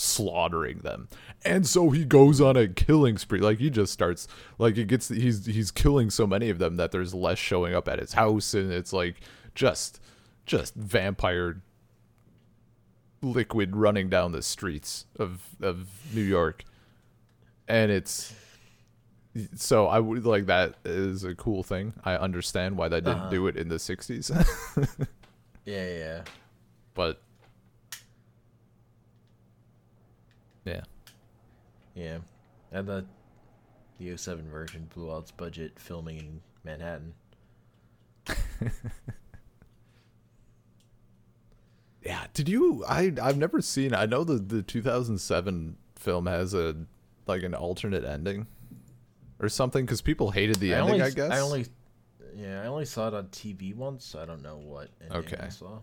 [0.00, 1.08] slaughtering them.
[1.44, 3.40] And so he goes on a killing spree.
[3.40, 4.26] Like he just starts
[4.58, 7.88] like he gets he's he's killing so many of them that there's less showing up
[7.88, 9.16] at his house and it's like
[9.54, 10.00] just
[10.46, 11.62] just vampire
[13.22, 16.64] liquid running down the streets of of New York.
[17.68, 18.34] And it's
[19.54, 21.92] so I would like that is a cool thing.
[22.04, 23.30] I understand why they didn't Uh-huh.
[23.30, 24.30] do it in the 60s.
[25.66, 26.22] Yeah, yeah.
[26.94, 27.22] but
[30.70, 30.82] yeah.
[31.94, 32.18] Yeah.
[32.72, 33.04] And the
[33.98, 37.14] the 07 version blew out its budget filming in Manhattan.
[42.02, 46.74] Yeah, did you I I've never seen I know the the 2007 film has a
[47.26, 48.46] like an alternate ending
[49.38, 51.30] or something cuz people hated the I ending, only, I guess.
[51.30, 51.66] I only
[52.34, 55.48] Yeah, I only saw it on TV once, so I don't know what ending I
[55.50, 55.80] saw.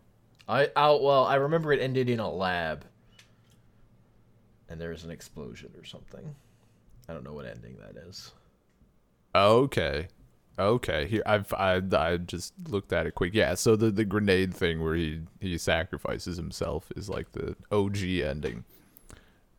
[0.49, 2.85] I oh well, I remember it ended in a lab.
[4.69, 6.35] And there's an explosion or something.
[7.07, 8.31] I don't know what ending that is.
[9.33, 10.07] Okay.
[10.59, 11.07] Okay.
[11.07, 13.33] Here I've I I just looked at it quick.
[13.33, 18.03] Yeah, so the the grenade thing where he he sacrifices himself is like the OG
[18.03, 18.65] ending.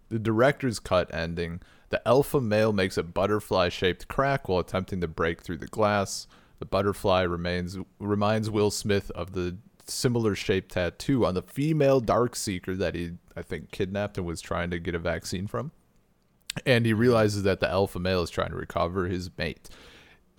[0.08, 1.60] The director's cut ending.
[1.90, 6.26] The alpha male makes a butterfly-shaped crack while attempting to break through the glass.
[6.58, 9.56] The butterfly remains reminds Will Smith of the
[9.88, 14.40] similar shaped tattoo on the female dark seeker that he I think kidnapped and was
[14.40, 15.72] trying to get a vaccine from.
[16.66, 19.68] And he realizes that the alpha male is trying to recover his mate.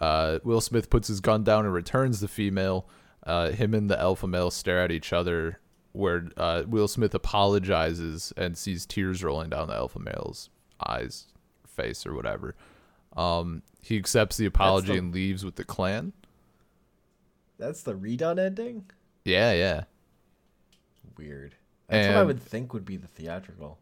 [0.02, 2.88] Uh, Will Smith puts his gun down and returns the female.
[3.26, 5.60] Uh, him and the alpha male stare at each other,
[5.94, 10.50] where uh, Will Smith apologizes and sees tears rolling down the alpha male's
[10.86, 11.28] eyes,
[11.68, 12.56] face, or whatever.
[13.16, 16.14] Um, he accepts the apology the- and leaves with the clan.
[17.58, 18.86] That's the redone ending?
[19.26, 19.84] Yeah, yeah.
[21.18, 21.56] Weird.
[21.88, 23.80] That's what I would think would be the theatrical.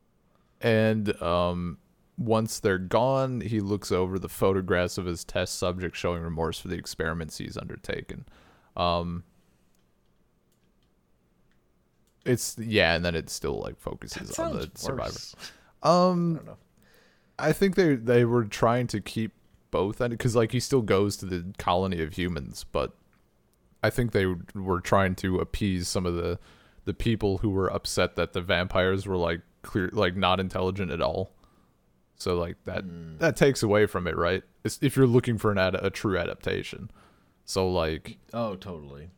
[0.61, 1.77] And um,
[2.17, 6.67] once they're gone, he looks over the photographs of his test subject showing remorse for
[6.67, 8.25] the experiments he's undertaken.
[8.75, 9.23] Um,
[12.25, 15.11] it's yeah, and then it still like focuses That on the survivor.
[15.11, 15.35] worse.
[15.83, 16.57] Um, I don't know.
[17.39, 19.33] I think they they were trying to keep
[19.69, 22.93] both and because like he still goes to the colony of humans, but
[23.83, 26.39] I think they were trying to appease some of the
[26.85, 31.01] the people who were upset that the vampires were like clear like not intelligent at
[31.01, 31.31] all.
[32.15, 33.17] So like that Hmm.
[33.19, 34.43] that takes away from it, right?
[34.63, 36.89] It's, if you're looking for an ad- a true adaptation.
[37.45, 39.09] So like Oh, totally.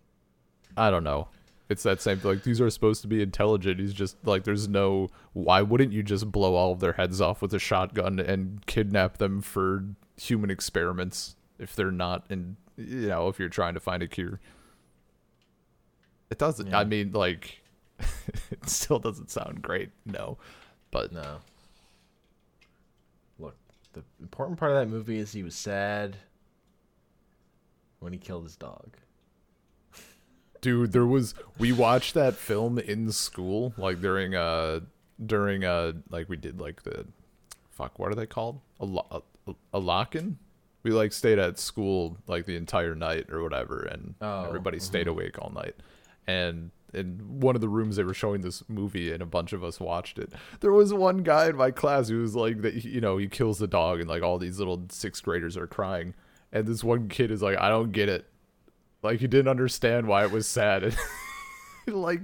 [0.76, 1.30] I don't know.
[1.70, 3.80] It's that same thing like these are supposed to be intelligent.
[3.80, 7.42] He's just like there's no why wouldn't you just blow all of their heads off
[7.42, 9.86] with a shotgun and kidnap them for
[10.20, 14.40] human experiments if they're not in you know, if you're trying to find a cure.
[16.30, 17.62] It doesn't I mean like
[18.52, 20.38] it still doesn't sound great, no.
[20.92, 21.38] But No.
[23.40, 23.56] Look,
[23.94, 26.18] the important part of that movie is he was sad
[28.00, 28.96] when he killed his dog.
[30.62, 34.80] dude there was we watched that film in school like during uh
[35.26, 37.06] during uh like we did like the
[37.72, 40.38] fuck what are they called a, lo- a, a lock-in
[40.84, 44.86] we like stayed at school like the entire night or whatever and Oh, everybody mm-hmm.
[44.86, 45.76] stayed awake all night.
[46.28, 49.64] And in one of the rooms they were showing this movie and a bunch of
[49.64, 53.00] us watched it there was one guy in my class who was like that you
[53.00, 56.14] know he kills the dog and like all these little sixth graders are crying.
[56.52, 58.28] And this one kid is like i don't get it.
[59.04, 60.96] Like he didn't understand why it was sad.
[61.88, 62.22] like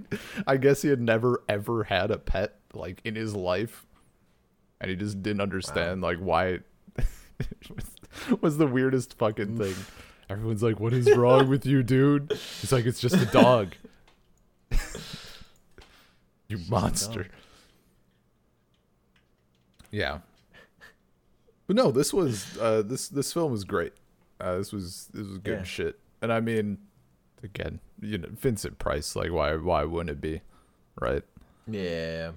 [0.48, 3.86] I guess he had never ever had a pet like in his life.
[4.82, 6.64] And he just didn't understand like why it
[7.70, 7.95] was,
[8.42, 9.76] was the weirdest fucking thing.
[10.30, 13.76] Everyone's like, "What is wrong with you, dude?" He's like, "It's just a dog."
[16.48, 17.28] you monster.
[19.92, 20.20] Yeah.
[21.68, 23.94] But no, this was uh this this film was great.
[24.40, 25.64] Uh this was this was good Yeah.
[25.64, 26.00] shit.
[26.22, 26.78] And I mean
[27.44, 30.42] again, you know, Vincent Price, like why why wouldn't it be?
[31.00, 31.24] Right?
[31.68, 32.32] Yeah.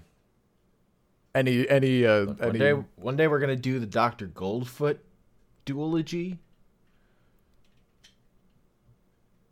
[1.34, 4.98] Any any uh one any day, one day we're gonna do the Doctor Goldfoot
[5.72, 6.38] duology,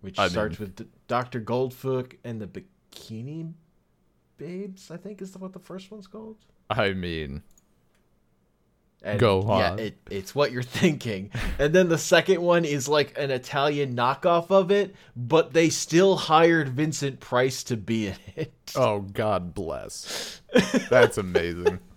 [0.01, 3.53] which I starts with Doctor Goldfoot and the Bikini
[4.39, 4.91] Babes.
[4.91, 6.37] I think is what the first one's called.
[6.71, 7.43] I mean
[9.03, 9.79] And Go yeah, on.
[9.79, 11.31] it, it's what you're thinking.
[11.59, 16.17] And then the second one is like an Italian knockoff of it, but they still
[16.17, 18.53] hired Vincent Price to be in it.
[18.77, 20.41] oh god bless.
[20.91, 21.79] That's amazing.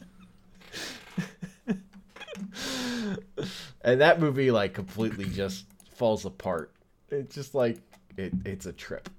[3.81, 5.65] And that movie like completely just
[5.95, 6.71] falls apart.
[7.09, 7.79] It's just like
[8.17, 9.09] it, it's a trip.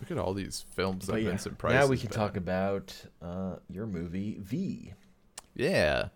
[0.00, 1.72] Look at all these films that But yeah, Vincent Price.
[1.72, 4.94] now we can been talk about uh, your movie Viy.
[5.54, 6.08] Yeah.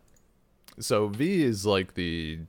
[0.80, 2.40] So Viy is like the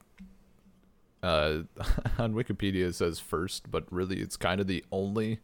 [1.23, 1.59] uh
[2.17, 5.39] on Wikipedia it says first, but really it's kind of the only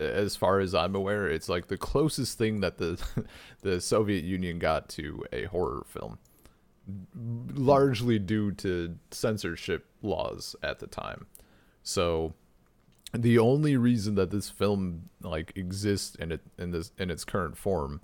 [0.00, 3.02] as far as I'm aware, it's like the closest thing that the
[3.62, 6.18] the Soviet Union got to a horror film.
[7.54, 11.26] Largely due to censorship laws at the time.
[11.82, 12.34] So
[13.12, 17.56] the only reason that this film like exists in it in this in its current
[17.56, 18.00] form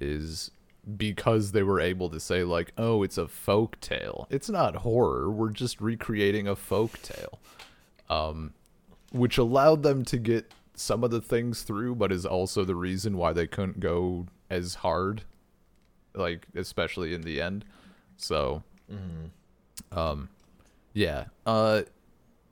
[0.00, 0.50] is
[0.96, 4.26] because they were able to say like oh it's a folk tale.
[4.30, 5.30] It's not horror.
[5.30, 7.38] We're just recreating a folk tale
[8.10, 8.52] um
[9.12, 13.16] which allowed them to get some of the things through but is also the reason
[13.16, 15.22] why they couldn't go as hard
[16.14, 17.64] like especially in the end
[18.16, 18.62] so
[19.92, 20.28] um
[20.92, 21.82] yeah uh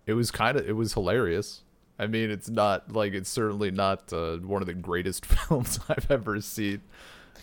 [0.06, 1.62] it was kind of it was hilarious
[1.98, 6.10] i mean it's not like it's certainly not uh, one of the greatest films i've
[6.10, 6.80] ever seen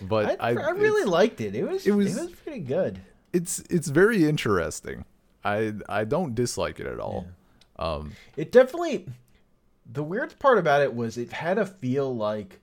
[0.02, 1.56] but I, i, I, really liked it.
[1.56, 3.00] It was it it was- was, pretty good.
[3.34, 5.06] it's it's very interesting
[5.44, 7.28] i i don't dislike it at all
[7.78, 9.08] um It definitely.
[9.92, 12.60] The weird part about it was it had a feel like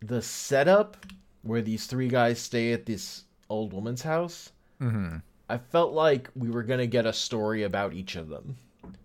[0.00, 0.96] the setup
[1.42, 4.50] where these three guys stay at this old woman's house.
[4.80, 5.22] mhm.
[5.48, 8.56] I felt like we were gonna get a story about each of them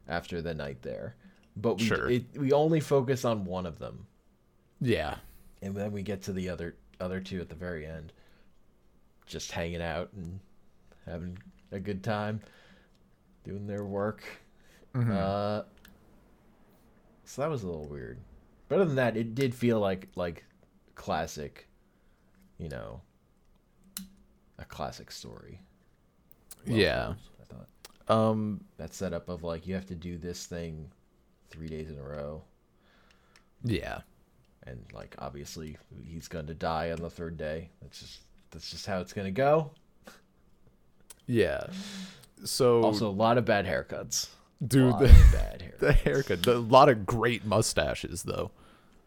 [0.07, 1.15] after the night there,
[1.57, 2.09] but we Sure.
[2.09, 4.07] it, we only focus on one of them,
[4.79, 5.17] yeah
[5.61, 8.13] and then we get to the other other two at the very end,
[9.25, 10.39] just hanging out and
[11.05, 11.37] having
[11.71, 12.39] a good time,
[13.43, 14.23] doing their work.
[14.93, 15.11] Mhm.
[15.11, 15.63] Uh,
[17.25, 18.17] so that was a little weird.
[18.69, 20.45] But other than that, it did feel like like
[20.95, 21.67] classic,
[22.57, 23.01] you know,
[24.59, 25.61] a classic story.
[26.67, 27.05] Well Yeah.
[27.05, 27.67] told, I thought
[28.17, 30.91] um that setup of like you have to do this thing
[31.49, 32.43] three days in a row,
[33.63, 34.01] yeah
[34.65, 37.69] and like obviously he's going to die on the third day.
[37.81, 38.19] That's just
[38.51, 39.71] that's just how it's going to go.
[41.25, 41.67] yeah
[42.43, 44.27] so Also, a lot of bad haircuts.
[44.65, 45.79] dude the, bad haircuts.
[45.79, 48.51] the haircut the, a lot of great mustaches though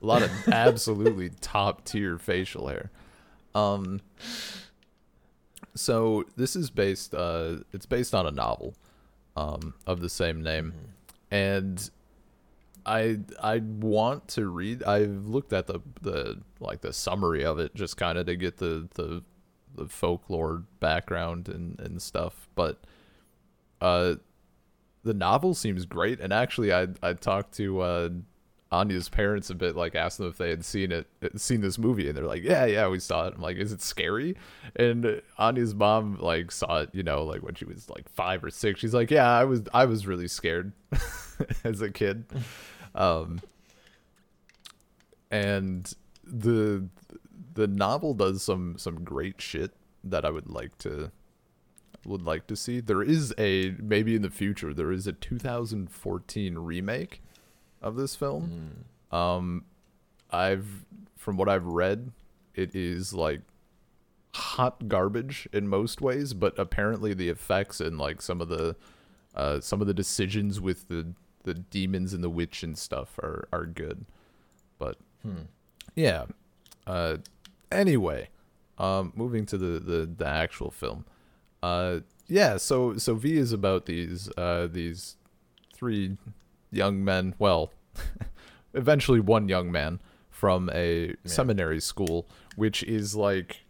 [0.02, 2.90] a lot of absolutely top tier facial hair
[3.54, 4.00] um
[5.74, 8.74] so this is based uh it's based on a novel
[9.36, 10.72] um of the same name.
[11.30, 11.90] And
[12.86, 17.74] i i want to read i've looked at the the like the summary of it
[17.74, 19.22] just kind of to get the the
[19.74, 22.80] the folklore background and and stuff but
[23.82, 24.14] uh
[25.02, 26.20] the novel seems great.
[26.20, 28.08] And actually i i talked to uh
[28.72, 32.08] Anya's parents a bit, like asked them if they had seen it, seen this movie,
[32.08, 34.36] and they're like, "Yeah, yeah, we saw it." I'm like, "Is it scary?"
[34.76, 38.50] And Anya's mom like saw it, you know, like when she was like five or
[38.50, 38.78] six.
[38.78, 40.72] She's like, "Yeah, I was, I was really scared
[41.64, 42.26] as a kid."
[42.94, 43.40] Um,
[45.30, 45.92] and
[46.24, 46.88] the
[47.54, 49.72] the novel does some some great shit
[50.04, 51.10] that I would like to
[52.04, 52.80] would like to see.
[52.80, 57.22] There is a maybe in the future there is a 2014 remake
[57.82, 58.84] of this film.
[59.10, 59.64] Um
[60.30, 60.84] I've
[61.16, 62.12] from what I've read,
[62.54, 63.40] it is like
[64.34, 68.76] hot garbage in most ways, but apparently the effects and like some of the
[69.34, 71.14] uh some of the decisions with the
[71.44, 74.04] the demons and the witch and stuff are are good.
[74.78, 75.42] But Hmm.
[75.94, 76.26] yeah.
[76.86, 77.18] Uh
[77.72, 78.28] anyway,
[78.78, 81.04] um moving to the the the actual film.
[81.62, 85.16] Uh yeah, so so Viy is about these uh these
[85.74, 86.16] three
[86.70, 87.72] young men, well,
[88.74, 90.00] eventually one young man
[90.30, 93.64] from a seminary school, which is like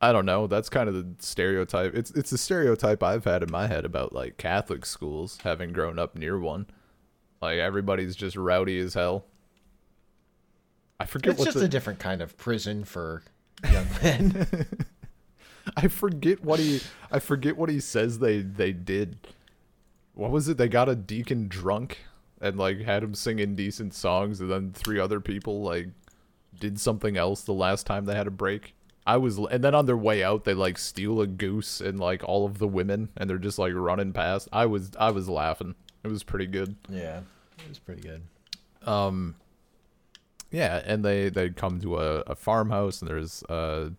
[0.00, 1.94] I don't know, that's kind of the stereotype.
[1.94, 5.98] It's it's a stereotype I've had in my head about like Catholic schools, having grown
[5.98, 6.66] up near one.
[7.40, 9.24] Like everybody's just rowdy as hell.
[10.98, 13.22] I forget It's what just the, a different kind of prison for
[13.70, 14.46] young men.
[15.76, 16.80] I forget what he
[17.10, 19.18] I forget what he says they they did.
[20.16, 20.56] What was it?
[20.56, 21.98] They got a deacon drunk
[22.40, 25.88] and like had him sing indecent songs and then three other people like
[26.58, 28.74] did something else the last time they had a break.
[29.06, 32.24] I was and then on their way out they like steal a goose and like
[32.24, 34.48] all of the women and they're just like running past.
[34.52, 35.74] I was I was laughing.
[36.02, 36.76] It was pretty good.
[36.88, 37.20] yeah,
[37.58, 38.22] it was pretty good.
[38.88, 39.36] Um
[40.50, 43.90] yeah, and they they come to a, a farmhouse and there's uh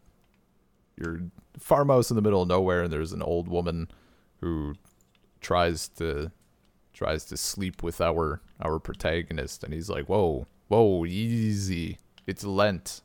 [0.97, 1.21] your
[1.59, 3.87] farmhouse in the middle of nowhere and there's an old woman
[4.41, 4.73] who
[5.41, 6.31] tries to
[6.93, 11.99] tries to sleep with our our protagonist and he's like, "Whoa, whoa, easy.
[12.25, 13.01] It's Lent."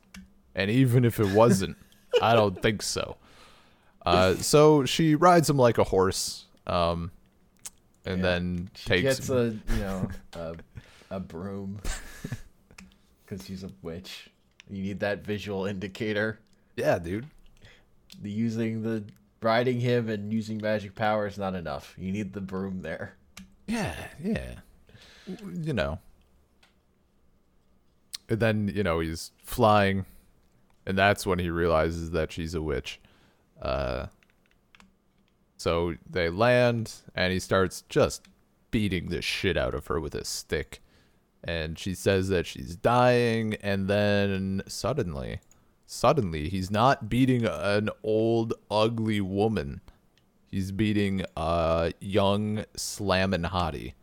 [0.55, 1.77] And even if it wasn't,
[2.21, 3.17] I don't think so.
[4.05, 6.45] Uh so she rides him like a horse.
[6.67, 7.11] Um
[8.05, 8.23] and Yeah.
[8.23, 10.55] then She takes gets a you know a,
[11.09, 11.79] a broom.
[13.25, 14.29] because she's a witch.
[14.69, 16.39] You need that visual indicator.
[16.75, 17.27] Yeah, dude.
[18.21, 19.03] The using the
[19.43, 21.93] riding him and using magic power is not enough.
[21.97, 23.15] You need the broom there.
[23.67, 24.55] Yeah, yeah.
[25.27, 25.99] You know.
[28.29, 30.05] And then, you know, he's flying
[30.85, 32.99] and that's when he realizes that she's a witch.
[33.61, 34.07] Uh
[35.57, 38.23] so they land and he starts just
[38.71, 40.81] beating the shit out of her with a stick.
[41.43, 45.39] And she says that she's dying and then suddenly
[45.85, 49.81] suddenly he's not beating an old ugly woman.
[50.49, 53.93] He's beating a young slamming hottie.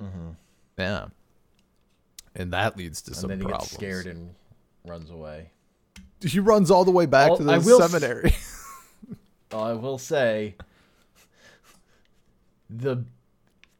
[0.00, 0.28] Mm-hmm.
[0.78, 1.06] Yeah.
[2.34, 3.70] And that leads to And some then he problems.
[3.70, 4.34] gets scared and
[4.86, 5.50] runs away.
[6.20, 8.34] He runs all the way back Well, to the I will s- seminary.
[9.52, 10.54] I will say
[12.70, 13.04] the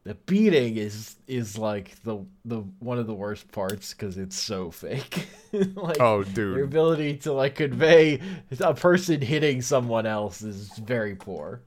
[0.03, 4.69] the beating is is like the the one of the worst parts because it's so
[4.71, 5.27] fake.
[5.75, 6.63] like, oh, Their dude.
[6.65, 8.19] ability to like convey
[8.59, 11.61] a person hitting someone else is very poor.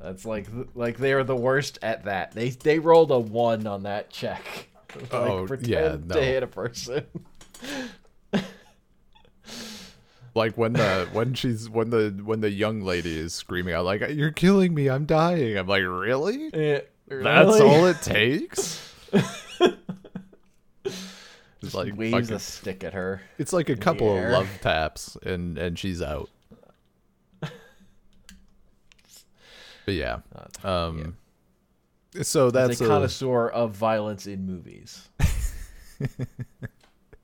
[0.00, 2.32] That's like like they're the worst at that.
[2.32, 4.68] They they rolled a one on that check.
[4.96, 5.68] like, Oh, pretend
[6.08, 7.04] yeah, to hit a person.
[10.34, 14.02] Like when the when she's when the when the young lady is screaming out like
[14.10, 15.58] you're killing me, I'm dying.
[15.58, 16.84] I'm like, "Really?
[17.10, 17.60] Eh, That's really?
[17.62, 18.94] all it takes?"
[21.60, 23.20] It's like waves fucking- a stick at her.
[23.36, 26.30] it's like a couple of love taps and and she's out.
[29.84, 30.18] But yeah.
[30.62, 31.16] Um
[32.22, 35.08] so that's As a a, connoisseur of violence in movies.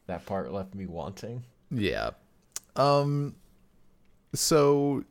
[0.07, 1.45] that part left me wanting.
[1.71, 2.11] Yeah.
[2.75, 3.37] Um
[4.35, 5.05] so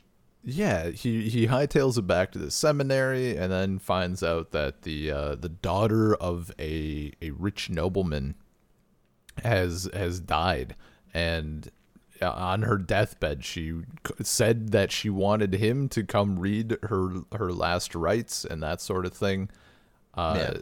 [0.43, 5.11] yeah, he he hightails it back to the seminary and then finds out that the
[5.11, 8.35] uh the daughter of a a rich nobleman
[9.43, 10.75] has has died
[11.13, 11.69] and
[12.21, 13.73] uh, on her deathbed she
[14.21, 19.05] said that she wanted him to come read her her last rites and that sort
[19.05, 19.49] of thing.
[20.13, 20.53] Uh Yeah.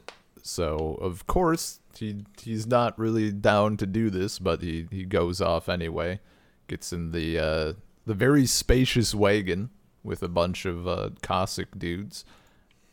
[0.44, 5.42] so of course he he's not really down to do this, but he he goes
[5.42, 6.20] off anyway.
[6.68, 7.74] Gets in the uh
[8.12, 9.70] the very spacious wagon
[10.04, 12.26] with a bunch of uh Cossack dudes.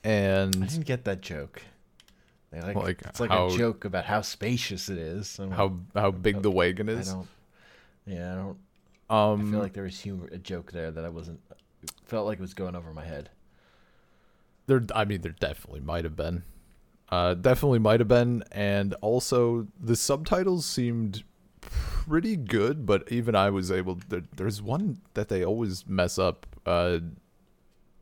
[0.04, 1.60] And I didn't get that joke.
[2.52, 5.40] They like, Like, it's like how- a joke about how spacious it is.
[5.40, 7.12] I'm how how big the wagon I is.
[7.12, 7.26] don't.
[8.06, 8.58] Yeah, I don't.
[9.10, 11.40] Um I feel like there was humor, a joke there that I wasn't.
[12.04, 13.30] Felt like it was going over my head.
[14.66, 16.44] There, I mean, there definitely might have been.
[17.10, 21.24] Uh, definitely might have been, and also the subtitles seemed
[22.08, 23.98] pretty good, but even I was able.
[24.08, 26.46] There, there's one that they always mess up.
[26.66, 26.98] Uh,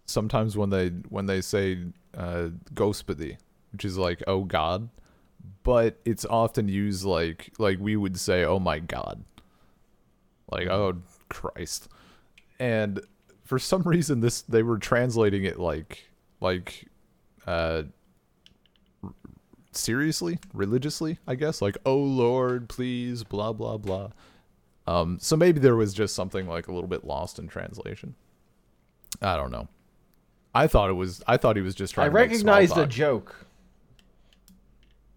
[0.07, 1.79] sometimes when they when they say
[2.17, 3.37] uh, "Gospodi,"
[3.73, 4.89] which is like "Oh God,"
[5.63, 9.25] but it's often used like like we would say "Oh my God,"
[10.51, 10.95] like "Oh
[11.29, 11.89] Christ,"
[12.59, 13.01] and
[13.45, 16.09] for some reason this they were translating it like
[16.41, 16.89] like
[17.47, 17.83] uh
[19.77, 24.09] seriously religiously i guess like oh lord please blah blah blah
[24.87, 28.15] um so maybe there was just something like a little bit lost in translation
[29.23, 29.69] i don't know
[30.55, 32.83] i thought it was i thought he was just trying I to make recognized the
[32.83, 32.91] talk.
[32.91, 33.47] joke,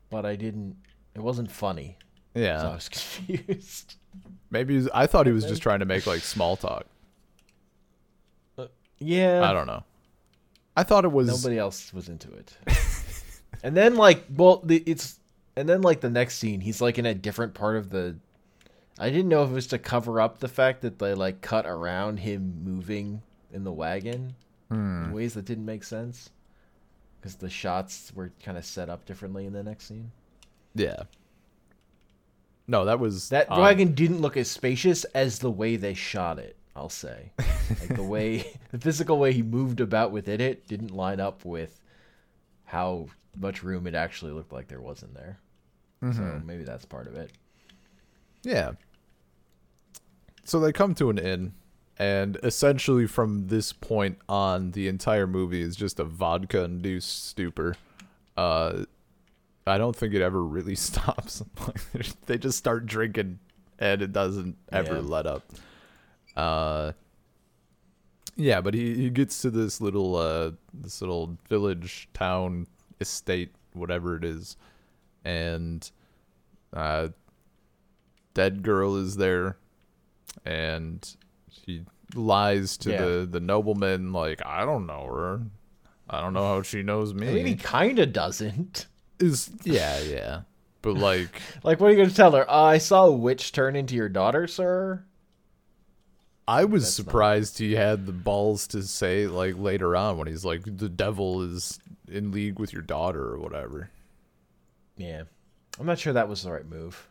[0.10, 0.76] but I didn't.
[1.16, 1.98] It wasn't funny,
[2.34, 2.90] yeah so I was
[3.28, 3.96] confused.
[4.50, 6.86] maybe was, i thought he was just trying to make like small talk
[9.00, 9.84] Yeah, i don't know
[10.76, 12.58] i thought it was Nobody else was into it.
[13.64, 15.20] and then like, well, the, it's
[15.56, 18.18] and then like the next scene, he's like in a different part of the.
[18.98, 21.66] I didn't know if it was to cover up the fact that they like cut
[21.66, 23.22] around him moving
[23.54, 24.36] in the wagon
[24.70, 25.06] Hmm.
[25.06, 26.30] in ways that didn't make sense
[27.20, 30.12] because the shots were kind of set up differently in the next scene.
[30.76, 31.04] yeah
[32.68, 36.38] no that was That um, wagon didn't look as spacious as the way they shot
[36.40, 36.56] it.
[36.76, 41.20] I'll say, like the way the physical way he moved about within it didn't line
[41.20, 41.80] up with
[42.66, 45.40] how much room it actually looked like there was in there.
[46.14, 47.32] So maybe that's part of it.
[48.44, 48.72] Yeah.
[50.46, 51.54] So they come to an inn,
[51.98, 57.76] and essentially from this point on, the entire movie is just a vodka induced stupor.
[58.38, 58.86] Uh,
[59.68, 61.44] I don't think it ever really stops.
[62.28, 63.40] they just start drinking,
[63.78, 65.02] and it doesn't ever Yeah.
[65.02, 65.44] let up.
[66.36, 66.94] Uh,
[68.38, 72.68] yeah, but he, he gets to this little uh this little village town
[73.02, 74.58] estate whatever it is,
[75.24, 75.90] and
[76.74, 77.10] uh
[78.34, 79.58] dead girl is there
[80.46, 81.16] and
[81.52, 81.84] she
[82.16, 83.02] lies to Yeah.
[83.06, 85.42] the the nobleman like i don't know her
[86.10, 88.86] i don't know how she knows me I mean, he kind of doesn't.
[89.20, 90.42] is yeah yeah
[90.82, 92.50] but like Like, what are you going to tell her?
[92.50, 95.04] Uh, I saw a witch turn into your daughter, sir.
[96.48, 100.28] I was That's not- surprised he had the balls to say like later on when
[100.28, 101.80] he's like the devil is
[102.12, 103.90] in league with your daughter or whatever.
[104.98, 105.24] Yeah,
[105.80, 107.08] I'm not sure that was the right move.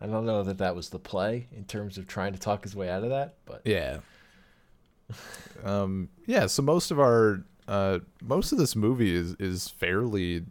[0.00, 2.74] I don't know that that was the play in terms of trying to talk his
[2.74, 3.98] way out of that, but Yeah.
[5.64, 10.44] um yeah, so most of our uh most of this movie is is fairly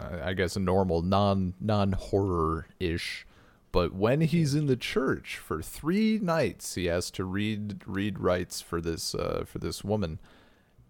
[0.00, 3.26] I guess a normal non non horror ish.
[3.72, 8.60] But when he's in the church for 3 nights, he has to read read rites
[8.60, 10.18] for this uh for this woman.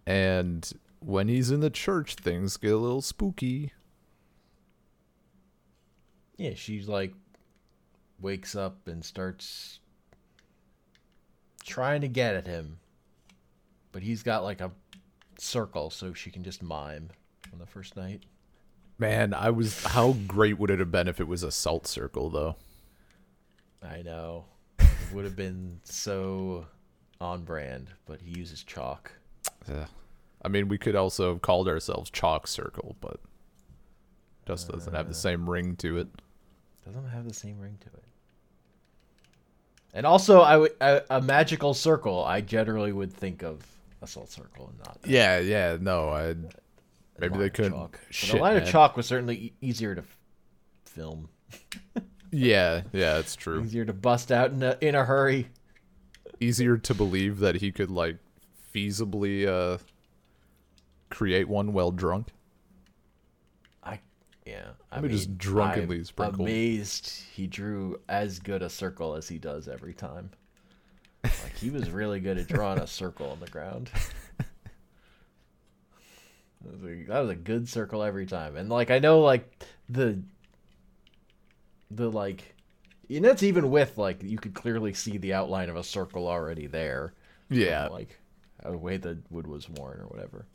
[0.07, 0.71] And
[1.05, 3.73] when he's in the church, things get a little spooky.
[6.37, 7.15] yeah, she like
[8.21, 9.81] wakes up and starts
[11.65, 12.79] trying to get at him,
[13.93, 14.73] but he's got like a
[15.39, 17.11] circle so she can just mime
[17.53, 18.23] on the first night.
[18.99, 22.31] Man, I was how great would it have been if it was a salt circle
[22.31, 22.57] though?
[23.83, 24.45] I know
[24.79, 26.67] it would have been so
[27.21, 29.13] on brand, but he uses chalk.
[29.69, 29.87] Yeah.
[30.45, 33.21] I mean, we could also have called ourselves Chalk Circle, but
[34.47, 36.09] just doesn't have the same ring to it.
[36.85, 38.05] Doesn't have the same ring to it.
[39.95, 42.25] And also, I would a, a magical circle.
[42.25, 43.65] I generally would think of
[44.01, 44.99] a salt circle and not.
[45.07, 46.35] Yeah, yeah, no, I
[47.21, 47.73] maybe they couldn't.
[47.73, 48.01] chalk.
[48.07, 48.63] But Shit, a line man.
[48.65, 50.19] of chalk was certainly e- easier to f-
[50.87, 51.29] film,
[52.33, 53.63] Yeah, yeah, it's true.
[53.63, 55.49] easier to bust out in a in a hurry.
[56.41, 58.17] Easier to believe that he could like
[58.75, 59.77] feasibly uh
[61.13, 62.29] create one while drunk.
[63.85, 64.01] I
[64.47, 64.71] yeah.
[64.91, 66.45] I mean, just drunkenly I'm sprinkle.
[66.45, 70.31] Amazed he drew as good a circle as he does every time.
[71.23, 73.91] Like he was really good at drawing a circle on the ground.
[76.65, 79.65] That was, a, that was a good circle every time, and like I know, like
[79.89, 80.23] the
[81.91, 82.55] the like,
[83.11, 86.67] and that's even with like you could clearly see the outline of a circle already
[86.67, 87.15] there.
[87.51, 87.89] Yeah.
[87.89, 88.19] like
[88.65, 90.47] the way the wood was worn or whatever.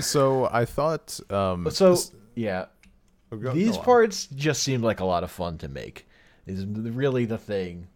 [0.00, 2.66] So I thought um So this- yeah,
[3.32, 6.06] oh, go- These go parts just seem like a lot of fun to make.
[6.46, 7.86] Is really the thing.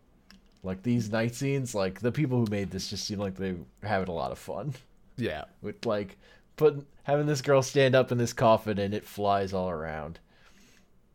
[0.62, 3.64] Like these night scenes, like the people who made this just seem like they were
[3.88, 4.74] having a lot of fun
[5.16, 5.44] Yeah.
[5.62, 6.18] with like
[6.56, 10.18] putting having this girl stand up in this coffin and it flies all around.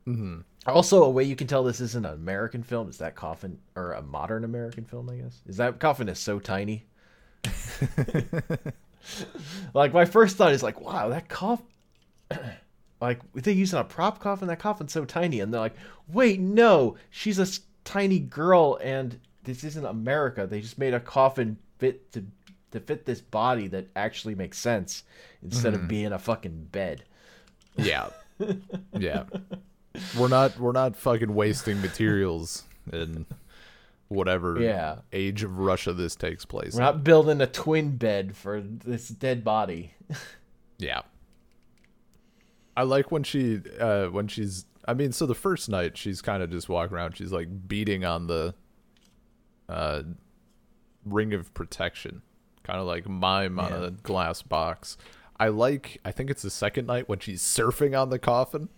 [0.05, 3.59] hmm Also, a way you can tell this isn't an American film is that coffin
[3.75, 5.09] or a modern American film.
[5.09, 6.86] I guess is that coffin is so tiny.
[9.74, 11.66] like my first thought is like, wow, that coffin.
[13.01, 14.47] like they using a prop coffin.
[14.47, 15.76] That coffin's so tiny, and they're like,
[16.08, 17.47] wait, no, she's a
[17.84, 20.47] tiny girl, and this isn't America.
[20.47, 22.26] They just made a coffin fit to
[22.72, 25.04] to fit this body that actually makes sense
[25.43, 25.89] instead of mm-hmm.
[25.89, 27.04] being a fucking bed.
[27.78, 28.10] Yeah.
[28.97, 29.26] yeah.
[30.18, 33.26] We're not we're not fucking wasting materials in
[34.14, 34.99] whatever Yeah.
[35.11, 36.74] age of Russia this takes place.
[36.76, 39.93] We're not building a twin bed for this dead body.
[40.80, 41.01] Yeah.
[42.76, 46.41] I like when she uh when she's I mean so the first night she's kind
[46.43, 48.53] of just walking around she's like beating on the
[49.70, 50.01] uh
[51.05, 52.22] ring of protection
[52.64, 53.88] kind of like mime on Yeah.
[53.88, 54.97] a glass box.
[55.39, 58.70] I like I think it's the second night when she's surfing on the coffin.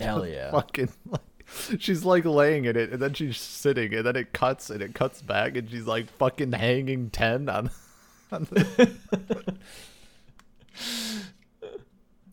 [0.00, 0.50] Hell yeah.
[0.52, 1.20] Fucking like
[1.78, 4.94] she's like laying in it and then she's sitting and then it cuts and it
[4.94, 7.70] cuts back and she's like fucking hanging 10 on
[8.32, 8.94] on the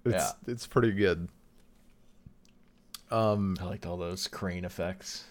[0.05, 0.31] It's Yeah.
[0.47, 1.27] it's pretty good.
[3.11, 5.25] Um I liked all those crane effects.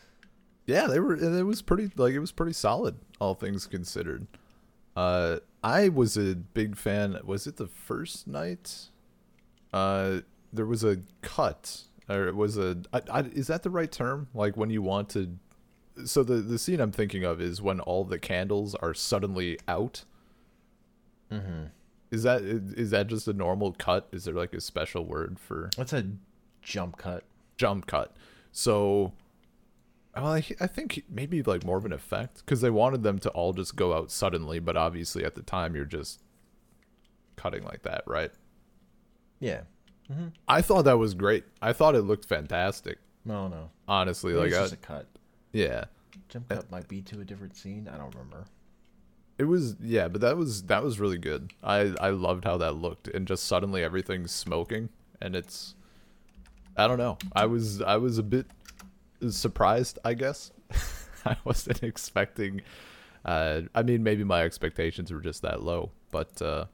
[0.67, 4.27] yeah, they were it was pretty like it was pretty solid all things considered.
[4.97, 7.19] Uh I was a big fan.
[7.25, 8.89] Was it the first night?
[9.73, 10.21] Uh
[10.53, 14.29] there was a cut or it was a I, I, is that the right term?
[14.35, 15.37] Like when you want to
[16.05, 20.05] so the the scene I'm thinking of is when all the candles are suddenly out.
[21.33, 21.65] Mm-hmm.
[22.11, 24.09] Is that is that just a normal cut?
[24.13, 26.07] Is there like a special word for What's a
[26.63, 27.25] jump cut?
[27.59, 28.17] jump cut.
[28.53, 29.13] So,
[30.17, 33.31] well, I, I think maybe like more of an effect because they wanted them to
[33.31, 36.23] all just go out suddenly, but obviously at the time you're just
[37.37, 38.31] cutting like that, right?
[39.41, 39.63] Yeah.
[40.47, 41.45] I thought that was great.
[41.61, 42.99] I thought it looked fantastic.
[43.25, 43.71] No, no.
[43.87, 45.07] Honestly, like, I, just a cut.
[45.53, 45.85] yeah,
[46.29, 47.89] Jump cut might be to a different scene.
[47.93, 48.45] I don't remember.
[49.39, 51.53] it was yeah, but that was that was really good.
[51.63, 54.89] I I loved how that looked, and just suddenly everything's smoking,
[55.21, 55.75] and it's
[56.77, 57.19] I don't know.
[57.35, 58.47] I was I was a bit
[59.29, 60.53] surprised, I guess.
[61.27, 62.63] I wasn't expecting.
[63.25, 66.65] Uh, I mean, maybe my expectations were just that low, but uh,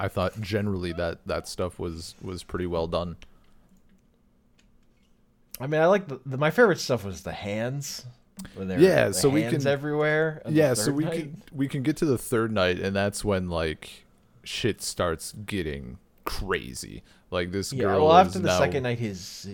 [0.00, 3.16] I thought generally that that stuff was was pretty well done.
[5.60, 8.04] I mean, I like the, the my favorite stuff was the hands.
[8.58, 10.40] Yeah, the so we hands can- everywhere.
[10.48, 11.12] Yeah, so we night.
[11.20, 14.04] can we can get to the third night, and that's when like
[14.42, 17.02] shit starts getting crazy.
[17.30, 19.48] Like this Yeah, girl well, after the now- second night, his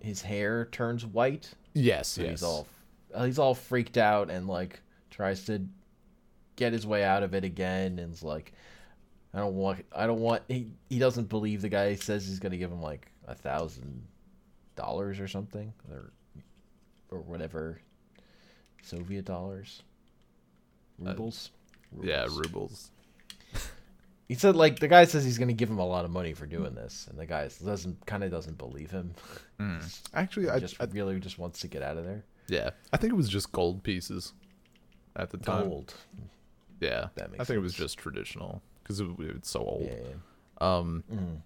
[0.00, 1.50] his hair turns white.
[1.72, 2.30] Yes, So yes.
[2.32, 2.66] he's all
[3.14, 5.62] uh, he's all freaked out and like tries to
[6.56, 8.52] get his way out of it again and like
[9.32, 12.56] I don't want I don't want he, he doesn't believe the guy says he's gonna
[12.56, 14.02] give him like a thousand
[14.76, 16.12] dollars or something or
[17.10, 17.80] or whatever.
[18.82, 19.82] Soviet dollars?
[20.98, 21.50] Rubles?
[21.96, 22.38] Uh, yeah, Rubles.
[22.46, 22.90] rubles.
[24.28, 26.46] he said like the guy says he's gonna give him a lot of money for
[26.46, 29.14] doing this and the guy doesn't kind of doesn't believe him.
[30.14, 32.24] Actually, he I, just I really just wants to get out of there.
[32.48, 34.32] Yeah, I think it was just gold pieces
[35.14, 35.68] at the time.
[35.68, 35.94] gold.
[36.80, 38.62] Yeah, That makes I think it was just traditional
[38.98, 39.82] because it, it's so old.
[39.84, 40.76] yeah, yeah.
[40.76, 41.40] Um, Mhm.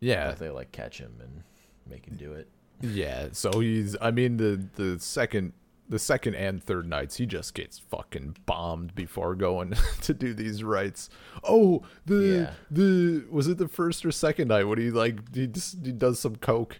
[0.00, 1.42] yeah, they like catch him and
[1.88, 2.48] make him do it.
[2.80, 3.28] yeah.
[3.32, 3.96] So he's.
[4.00, 5.52] I mean, the the second.
[5.88, 10.62] The second and third nights, he just gets fucking bombed before going to do these
[10.62, 11.10] rites.
[11.42, 12.52] Oh, the Yeah.
[12.70, 16.20] the was it the first or second night when he like he just he does
[16.20, 16.78] some coke.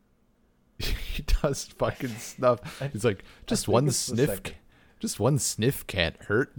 [0.78, 2.80] he does fucking stuff.
[2.92, 4.40] He's like, just one sniff,
[5.00, 6.54] just one sniff can't hurt.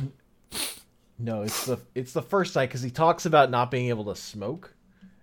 [1.21, 4.15] No, it's the it's the first night because he talks about not being able to
[4.15, 4.73] smoke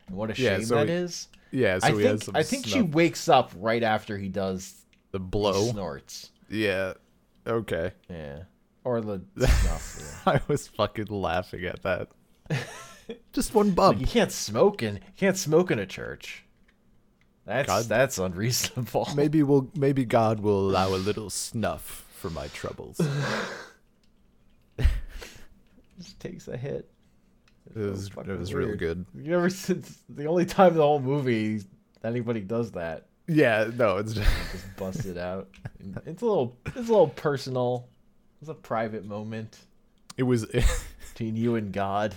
[0.07, 1.29] and what a shame Yeah, so that he- is.
[1.51, 2.89] Yeah, so I he has think some I think she snuff.
[2.91, 4.75] wakes up right after he does
[5.13, 5.71] the he blow.
[5.71, 6.31] snorts.
[6.51, 6.93] Yeah.
[7.47, 7.93] Okay.
[8.11, 8.43] Yeah,
[8.85, 10.23] or the snuff.
[10.27, 10.33] Yeah.
[10.35, 12.09] I was fucking laughing at that.
[13.33, 14.01] Just one Like, bump.
[14.01, 16.45] you can't smoke in you can't smoke in a church.
[17.47, 17.85] That's God.
[17.87, 19.09] that's unreasonable.
[19.17, 23.01] Maybe we'll maybe God will allow a little snuff for my troubles.
[25.99, 26.91] Just takes a hit.
[27.75, 29.05] It was so it was really good.
[29.15, 31.63] You ever since the only time in the whole movie
[32.03, 33.07] anybody does that.
[33.27, 35.49] Yeah, no, it's just, just bust it out.
[36.07, 37.89] It's a little, it's a little personal.
[38.41, 39.59] It's a private moment
[40.19, 40.45] it was
[41.15, 42.15] between you and God.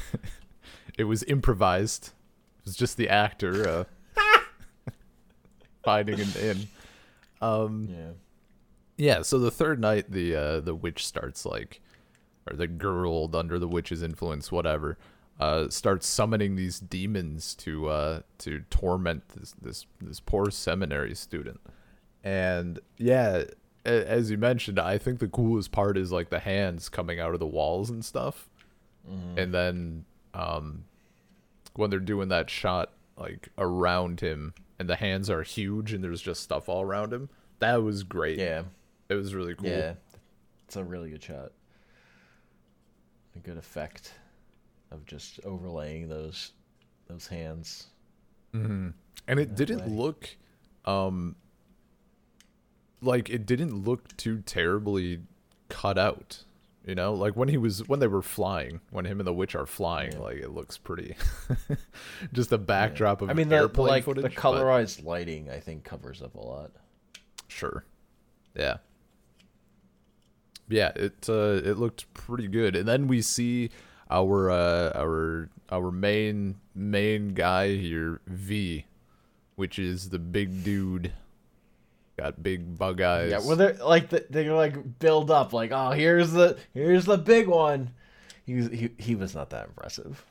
[0.96, 2.06] it was improvised.
[2.60, 3.84] It was just the actor uh
[5.84, 6.68] finding an in.
[7.42, 8.10] Um Yeah.
[8.96, 11.82] Yeah, so the third night the uh the witch starts like
[12.50, 14.98] or the girl under the witch's influence, whatever,
[15.40, 21.60] uh starts summoning these demons to uh to torment this this this poor seminary student.
[22.22, 23.44] And yeah,
[23.84, 27.34] a- as you mentioned, I think the coolest part is like the hands coming out
[27.34, 28.48] of the walls and stuff.
[29.36, 30.84] And then um
[31.74, 36.22] when they're doing that shot like around him and the hands are huge and there's
[36.22, 37.28] just stuff all around him.
[37.58, 38.38] That was great.
[38.38, 38.62] Yeah.
[39.08, 39.68] It was really cool.
[39.68, 39.94] Yeah.
[40.66, 41.52] It's a really good shot.
[43.36, 44.12] A good effect
[44.90, 46.52] of just overlaying those
[47.08, 47.86] those hands.
[48.52, 48.94] And
[49.26, 49.88] it didn't way.
[49.96, 50.28] look
[50.84, 51.34] um
[53.00, 55.20] like it didn't look too terribly
[55.68, 56.44] cut out.
[56.86, 59.54] You know, like when he was when they were flying, when him and the witch
[59.54, 60.18] are flying, Yeah.
[60.18, 61.16] like it looks pretty
[62.34, 64.22] just a backdrop of I mean, the, the like footage.
[64.22, 66.70] the but- colorized lighting, I think, covers up a lot.
[67.48, 67.84] Sure.
[68.54, 68.76] Yeah.
[70.68, 72.76] Yeah, it uh it looked pretty good.
[72.76, 73.70] And then we see
[74.10, 78.84] our uh our our main main guy here, Viy,
[79.56, 81.12] which is the big dude.
[82.16, 83.32] Got big bug eyes.
[83.32, 87.18] Yeah, well, they're like the, they like build up, like, oh, here's the here's the
[87.18, 87.90] big one.
[88.46, 90.24] He was he, he was not that impressive.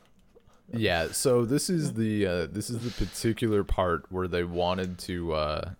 [0.71, 5.33] Yeah, so this is the uh, this is the particular part where they wanted to
[5.33, 5.71] uh,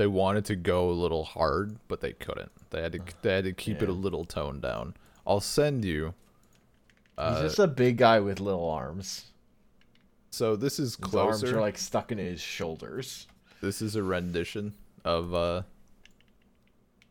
[0.00, 2.50] they wanted to go a little hard, but they couldn't.
[2.70, 4.94] They had to they had to keep it a little toned down.
[5.26, 6.14] I'll send you.
[7.18, 9.26] He's Uh, just a big guy with little arms.
[10.30, 13.26] so this is His arms are like stuck in his shoulders.
[13.60, 14.72] this is a rendition
[15.04, 15.62] of uh,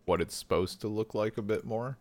[0.06, 1.98] what it's supposed to look like a bit more.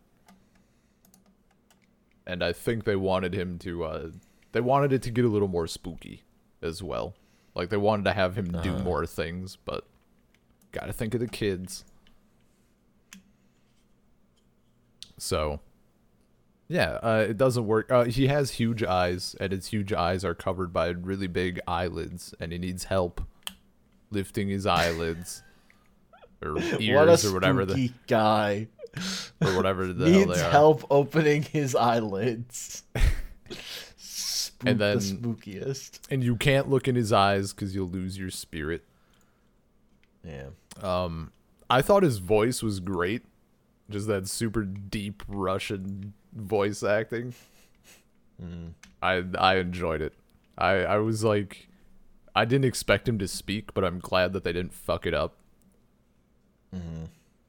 [2.25, 4.09] And I think they wanted him to uh,
[4.53, 6.23] they wanted it to get a little more spooky
[6.63, 7.13] as well.
[7.53, 8.83] Like they wanted to have him do Uh-huh.
[8.83, 9.85] more things, but
[10.79, 11.83] gotta think of the kids.
[15.17, 15.59] So,
[16.67, 17.91] yeah, uh, it doesn't work.
[17.91, 22.33] Uh, he has huge eyes, and his huge eyes are covered by really big eyelids,
[22.39, 23.21] and he needs help
[24.11, 25.43] lifting his eyelids
[26.43, 28.67] or what ears or whatever the guy
[29.41, 30.49] or whatever the hell needs are.
[30.51, 32.83] help opening his eyelids.
[33.97, 35.99] Spook And then- the spookiest.
[36.09, 38.83] And you can't look in his eyes because you'll lose your spirit.
[40.23, 40.49] Yeah.
[40.81, 41.31] Um,
[41.69, 43.23] I thought his voice was great,
[43.89, 47.33] just that super deep Russian voice acting.
[49.01, 50.13] I I enjoyed it.
[50.57, 51.67] I I was like,
[52.35, 55.35] I didn't expect him to speak, but I'm glad that they didn't fuck it up.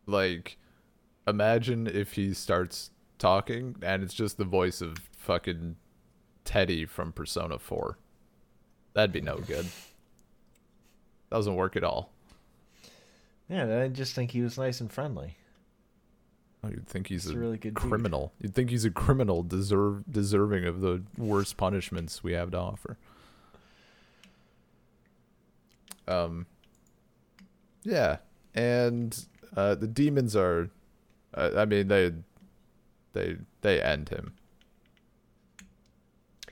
[0.06, 0.56] Like,
[1.26, 5.76] imagine if he starts talking and it's just the voice of fucking
[6.44, 7.98] Teddie from Persona 4.
[8.94, 9.66] That'd be no good.
[11.30, 12.10] Doesn't work at all.
[13.50, 15.36] Yeah, I just think he was nice and friendly.
[16.62, 17.88] Oh, You'd think he's He's a, a really good dude.
[17.90, 18.32] criminal.
[18.40, 22.96] You'd think he's a criminal, deserve deserving of the worst punishments we have to offer.
[26.06, 26.46] Um.
[27.82, 28.18] Yeah,
[28.54, 29.18] and
[29.56, 30.68] uh, the demons are.
[31.32, 32.12] Uh, I mean, they,
[33.14, 34.34] they, they end him.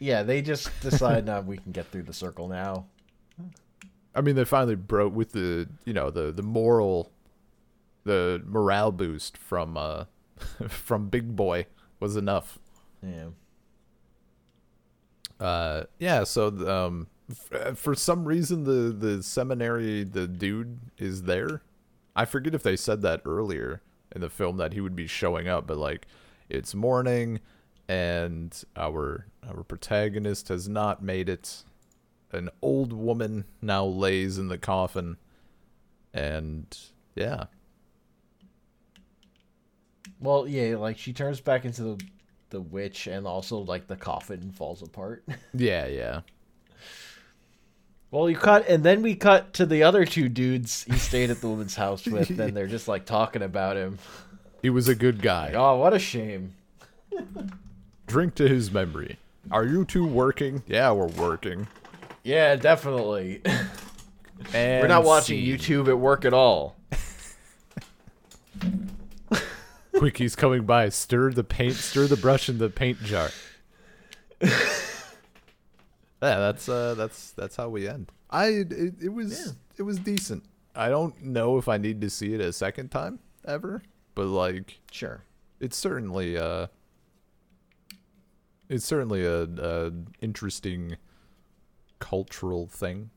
[0.01, 2.87] Yeah, they just decide now we can get through the circle now.
[4.15, 7.11] I mean, they finally broke with the you know the the moral,
[8.05, 10.05] the morale boost from uh,
[10.69, 11.67] from Big Boy
[12.01, 12.59] was enough.
[13.03, 13.29] Yeah.
[15.41, 21.63] uh yeah so um f- for some reason the the seminary the dude is there
[22.17, 23.81] i forget if they said that earlier
[24.13, 26.09] in the film that he would be showing up but like
[26.49, 27.39] it's morning
[27.89, 31.63] and our our protagonist has not made it
[32.33, 35.17] an old woman now lays in the coffin.
[36.13, 36.77] And
[37.15, 37.45] yeah.
[40.21, 42.05] Well, yeah, like she turns back into the
[42.51, 45.25] the witch, and also like the coffin falls apart.
[45.55, 46.21] yeah yeah.
[48.11, 51.43] Well, you cut, and then we cut to the other two dudes he stayed at
[51.43, 53.99] the woman's house with, and they're just like talking about him.
[54.63, 55.53] he was a good guy.
[55.55, 56.55] Oh, what a shame.
[58.07, 59.19] drink to his memory.
[59.51, 60.63] Are you two working?
[60.67, 61.69] Yeah we're working
[62.29, 63.41] Yeah, definitely.
[64.53, 65.57] and We're not watching scene.
[65.57, 66.77] YouTube at work at all.
[69.97, 70.91] Quickie's coming by.
[70.91, 71.73] Stir the paint.
[71.77, 73.31] Stir the brush in the paint jar.
[74.43, 74.51] yeah,
[76.21, 78.13] that's uh, that's that's how we end.
[78.31, 78.73] I it,
[79.03, 79.53] it was Yeah.
[79.79, 80.45] it was decent.
[80.77, 83.83] I don't know if I need to see it a second time ever,
[84.15, 85.25] but like Sure.
[85.61, 86.67] it's certainly uh,
[88.69, 90.99] it's certainly a, a interesting
[91.99, 93.11] cultural thing,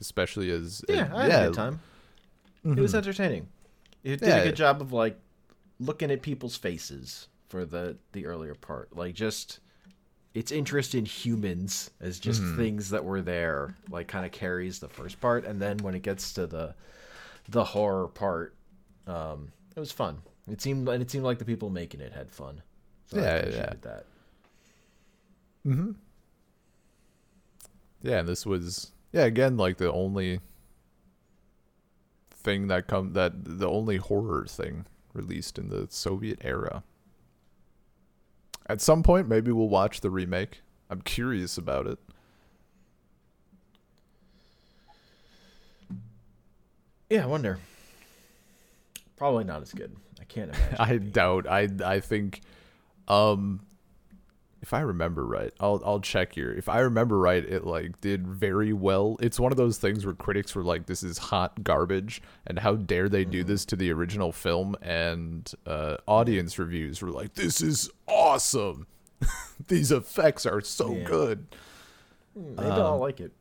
[0.00, 1.80] especially as Yeah, uh, I had a good time.
[2.64, 3.48] It was entertaining.
[4.04, 4.36] It did Yeah.
[4.38, 5.18] a good job of like
[5.80, 8.94] looking at people's faces for the the earlier part.
[8.96, 9.60] Like just
[10.34, 14.88] its interest in humans as just things that were there, like kind of carries the
[14.88, 16.74] first part, and then when it gets to the
[17.48, 18.54] the horror part,
[19.06, 20.18] um, it was fun.
[20.50, 22.62] It seemed and it seemed like the people making it had fun.
[23.06, 23.72] So I Yeah, yeah.
[23.82, 24.04] that.
[25.66, 25.92] Mm-hmm.
[28.02, 30.40] Yeah, and this was yeah again like the only
[32.30, 36.82] thing that come that the only horror thing released in the Soviet era.
[38.66, 40.60] At some point, maybe we'll watch the remake.
[40.90, 41.98] I'm curious about it.
[47.08, 47.58] Yeah, I wonder.
[49.16, 49.96] Probably not as good.
[50.20, 50.76] I can't imagine.
[50.78, 51.46] I doubt.
[51.48, 52.42] I I think,
[53.08, 53.60] um,
[54.60, 56.52] if I remember right, I'll I'll check here.
[56.52, 59.16] If I remember right, it like did very well.
[59.20, 62.74] It's one of those things where critics were like, "This is hot garbage," and how
[62.74, 64.74] dare they do this to the original film?
[64.82, 68.86] And uh, audience reviews were like, "This is awesome.
[69.68, 71.04] These effects are so Yeah.
[71.04, 71.46] good."
[72.34, 73.32] Maybe I'll like it.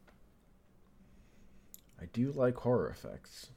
[2.01, 3.47] I do like horror effects.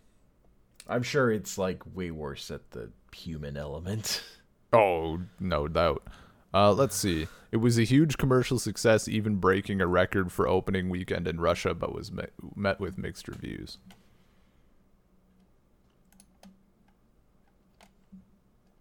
[0.88, 4.22] I'm sure it's like way worse at the human element.
[4.72, 6.06] Oh, no doubt.
[6.52, 7.28] Uh, let's see.
[7.52, 11.74] It was a huge commercial success, even breaking a record for opening weekend in Russia,
[11.74, 13.78] but was met, met with mixed reviews.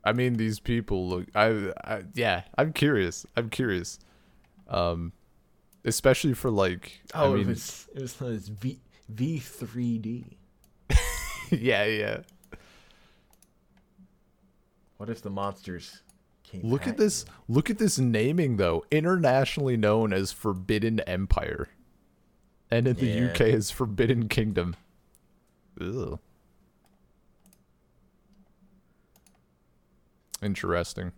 [0.04, 1.28] I mean, these people look.
[1.36, 2.44] I, I yeah.
[2.58, 3.26] I'm curious.
[3.36, 4.00] I'm curious.
[4.68, 5.14] Um,
[5.86, 7.02] especially for like.
[7.14, 8.80] Oh, I mean, it was it was, Viy
[9.14, 10.38] Viy three D.
[11.52, 12.18] yeah, yeah.
[14.98, 16.02] What if the monsters?
[16.54, 17.26] Look at this.
[17.48, 18.86] Look at this naming though.
[18.92, 21.70] Internationally known as Forbidden Empire,
[22.72, 24.76] and in the UK as Forbidden Kingdom.
[25.80, 26.20] Ugh.
[30.42, 31.12] Interesting.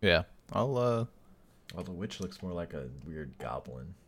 [0.00, 1.04] Yeah, I'll uh.
[1.74, 4.05] Well, the witch looks more like a weird goblin, yeah,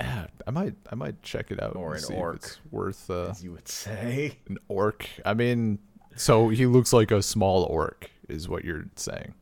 [0.00, 2.36] I might, I might check it out Or an see orc.
[2.36, 4.38] if it's worth uh, as you would say.
[4.48, 5.08] an orc.
[5.24, 5.78] I mean,
[6.16, 9.34] so he looks like a small orc, is what you're saying.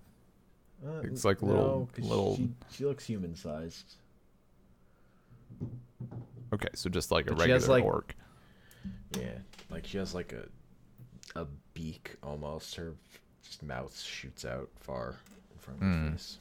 [0.86, 3.94] Uh, It's like little- 'cause little- She, she looks human sized.
[6.52, 8.14] Okay, so just like a But regular like- orc.
[9.18, 9.38] Yeah,
[9.70, 10.46] like she has like a
[11.38, 12.74] a beak almost.
[12.76, 12.94] Her
[13.42, 15.16] just mouth shoots out far
[15.52, 16.38] in front of her face.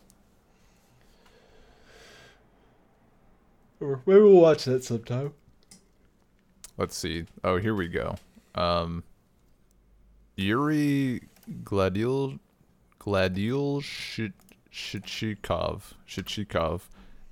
[3.79, 5.33] Maybe we'll watch that sometime.
[6.77, 7.25] Let's see.
[7.43, 8.15] Oh, here we go.
[8.55, 9.03] Um,
[10.35, 11.21] Yuri
[11.63, 12.39] Gladil
[13.83, 14.31] Shit-
[14.71, 16.81] Shichikov Shichikov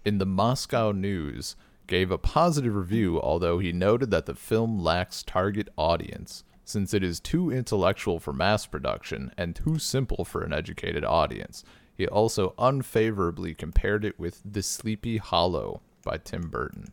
[0.06, 1.56] in the Moscow News
[1.88, 7.04] gave a positive review, although he noted that the film lacks target audience since it
[7.04, 11.64] is too intellectual for mass production and too simple for an educated audience.
[11.98, 16.91] He also unfavorably compared it with The Sleepy Hollow by Tim Burton.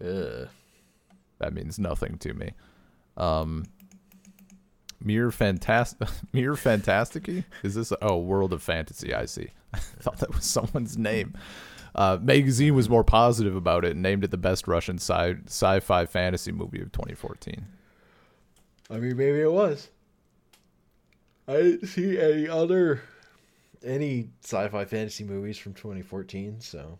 [0.00, 0.48] Ugh.
[1.38, 2.52] That means nothing to me.
[3.16, 3.64] Um,
[5.00, 7.44] Mere Fantastic, Mere Fantastici?
[7.62, 7.92] Is this?
[7.92, 9.14] A, oh, World of Fantasy.
[9.14, 9.48] I see.
[9.74, 11.34] I thought that was someone's name.
[11.94, 16.04] Uh, magazine was more positive about it and named it the best Russian sci- sci-fi
[16.04, 17.66] fantasy movie of 2014.
[18.90, 19.88] I mean, maybe it was.
[21.48, 23.02] I didn't see any other
[23.84, 26.98] any sci-fi fantasy movies from 2014, so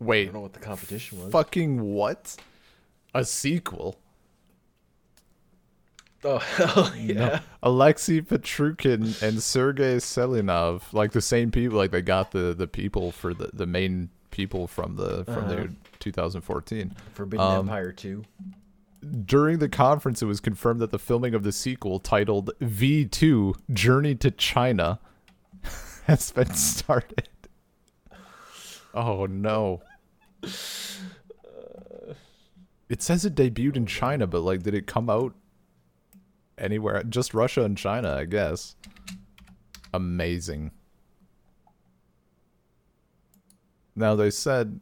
[0.00, 1.30] I don't know what the competition was.
[1.32, 2.36] fucking what?
[3.14, 3.96] A sequel?
[6.24, 7.40] Oh hell yeah!
[7.62, 13.12] Alexei Petrukhin and Sergei Selyanov, like the same people, like they got the the people
[13.12, 15.48] for the the main people from the from Uh-huh.
[15.54, 16.94] the 2014.
[17.12, 18.24] Forbidden Um, Empire 2.
[19.26, 23.54] During the conference, it was confirmed that the filming of the sequel, titled Viy 2
[23.72, 24.98] Journey to China,
[26.06, 27.28] has been started.
[28.94, 29.82] Oh no.
[32.88, 35.34] It says it debuted in China, but like, did it come out
[36.56, 37.02] anywhere?
[37.02, 38.76] Just Russia and China, I guess.
[39.92, 40.70] Amazing.
[43.96, 44.80] Now they said,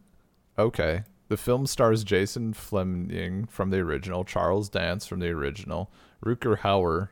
[0.59, 5.91] okay, the film stars Jason Flemyng from the original, Charles Dance from the original,
[6.25, 7.09] Rutger Hauer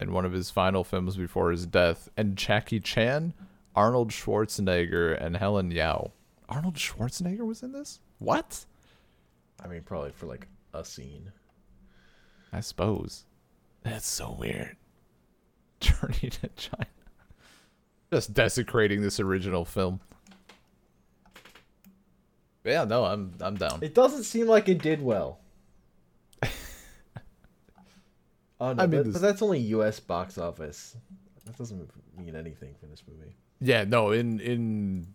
[0.00, 3.34] in one of his final films before his death, and Jackie Chan,
[3.74, 6.12] Arnold Schwarzenegger, and Helen Yao.
[6.48, 8.00] Arnold Schwarzenegger was in this?
[8.18, 8.64] What?
[9.64, 11.32] I mean, probably for like a scene.
[12.52, 13.24] I suppose.
[13.82, 14.76] That's so weird.
[15.80, 16.86] Journey to China.
[18.12, 20.00] Just desecrating this original film.
[22.64, 23.78] Yeah, no, I'm I'm down.
[23.82, 25.40] It doesn't seem like it did well.
[26.42, 26.48] oh
[28.74, 29.98] no, I mean, but, this- but that's only U.S.
[29.98, 30.96] box office.
[31.44, 33.34] That doesn't mean anything for this movie.
[33.62, 35.06] Yeah, no, in in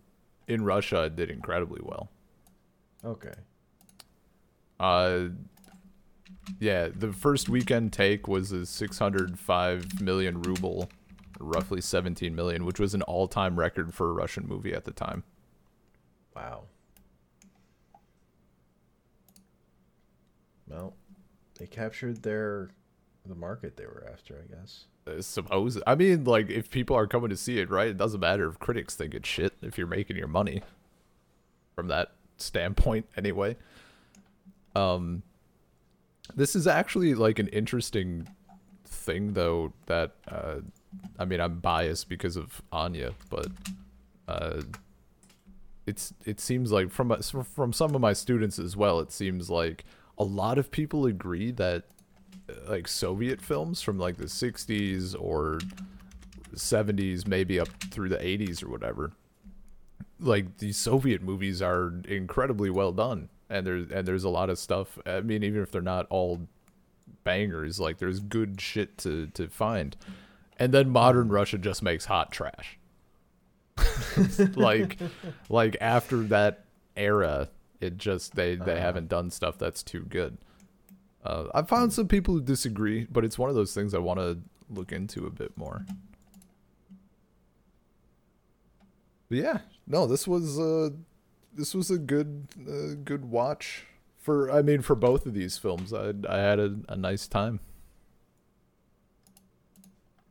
[0.46, 2.10] in Russia it did incredibly well.
[3.04, 3.34] Okay.
[4.80, 5.28] Uh
[6.58, 10.88] yeah, the first weekend take was a 605 million ruble,
[11.38, 15.24] roughly 17 million, which was an all-time record for a Russian movie at the time.
[16.34, 16.62] Wow.
[20.66, 20.94] Well,
[21.58, 22.70] they captured their
[23.26, 24.86] the market they were after, I guess.
[25.20, 25.80] Suppose.
[25.86, 27.88] I mean, like, if people are coming to see it, right?
[27.88, 30.62] It doesn't matter if critics think it's shit if you're making your money.
[31.74, 33.56] From that standpoint, anyway.
[34.74, 35.22] Um,
[36.34, 38.28] this is actually like an interesting
[38.84, 39.72] thing, though.
[39.86, 40.56] That uh,
[41.18, 43.48] I mean, I'm biased because of Anya, but
[44.26, 44.62] uh,
[45.86, 49.00] it's it seems like from from some of my students as well.
[49.00, 49.84] It seems like
[50.18, 51.84] a lot of people agree that
[52.68, 55.58] like Soviet films from like the 60s or
[56.54, 59.12] 70s, maybe up through the 80s or whatever.
[60.20, 64.58] Like these Soviet movies are incredibly well done, and there's and there's a lot of
[64.58, 64.98] stuff.
[65.06, 66.48] I mean, even if they're not all
[67.22, 69.96] bangers, like there's good shit to to find.
[70.58, 72.78] And then modern Russia just makes hot trash.
[74.56, 74.98] like
[75.48, 76.64] like after that
[76.96, 77.48] era,
[77.80, 78.80] it just they they Uh-huh.
[78.80, 80.38] haven't done stuff that's too good.
[81.28, 84.18] Uh, I found some people who disagree, but it's one of those things I want
[84.18, 84.38] to
[84.70, 85.84] look into a bit more.
[89.28, 90.88] But yeah, no, this was uh,
[91.52, 93.84] this was a good uh, good watch
[94.18, 94.50] for.
[94.50, 97.60] I mean, for both of these films, I I had a, a nice time.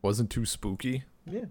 [0.02, 1.04] Wasn't too spooky.
[1.30, 1.44] Yeah.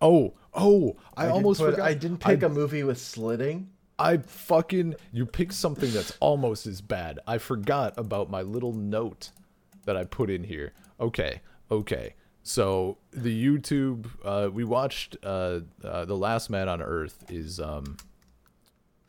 [0.00, 0.96] Oh, oh!
[1.16, 1.86] I, didn't almost put- forgot.
[1.86, 3.68] I didn't pick I- a movie with slitting.
[4.00, 7.18] I fucking you picked something that's almost as bad.
[7.26, 9.30] I forgot about my little note
[9.84, 10.72] that I put in here.
[10.98, 11.40] Okay,
[11.70, 12.14] okay.
[12.42, 17.96] So the YouTube uh, we watched uh, uh, the Last Man on Earth is um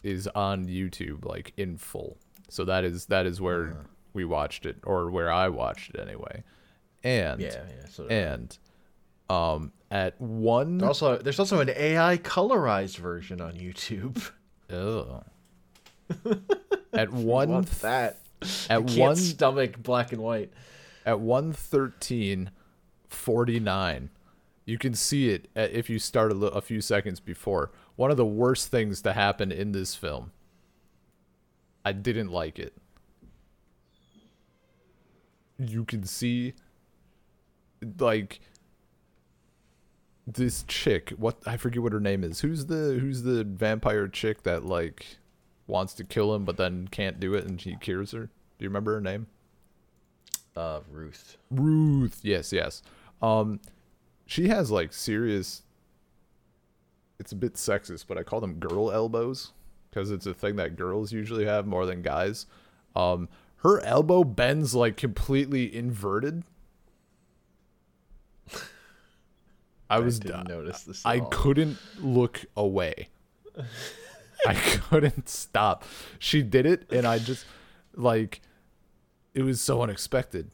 [0.04, 2.18] is on YouTube like in full.
[2.50, 3.84] So that is that is where Uh-huh.
[4.14, 6.44] we watched it or where I watched it anyway.
[7.04, 7.86] And Yeah, yeah.
[7.89, 8.58] So and
[9.30, 14.32] um at one also, there's also an AI colorized version on YouTube.
[14.72, 15.24] Ugh.
[16.93, 18.19] At one that?
[18.69, 20.51] at one stomach black and white.
[21.05, 24.09] at 113.49.
[24.65, 27.72] You can see it at, if you start a, li- a few seconds before.
[27.95, 30.32] One of the worst things to happen in this film.
[31.84, 32.74] I didn't like it.
[35.57, 36.53] You can see
[37.99, 38.39] like
[40.28, 42.41] this chick what i forget what her name is.
[42.41, 45.17] Who's the who's the vampire chick that like
[45.67, 48.26] wants to kill him but then can't do it and he cures her?
[48.26, 49.28] Do you remember her name?
[50.55, 51.38] Uh, Ruth.
[51.49, 52.19] ruth.
[52.24, 52.82] Yes yes.
[53.22, 53.59] Um
[54.26, 55.63] she has like serious
[57.19, 59.51] it's a bit sexist but i call them girl elbows
[59.89, 62.45] because it's a thing that girls usually have more than guys.
[62.95, 66.43] Um her elbow bends like completely inverted
[69.92, 71.06] I was didn't notice this.
[71.06, 71.26] I all.
[71.28, 73.10] couldn't look away.
[74.48, 74.54] I
[74.89, 75.84] couldn't stop.
[76.18, 77.46] She did it, and I just
[77.96, 78.42] like
[79.34, 80.52] it was so unexpected.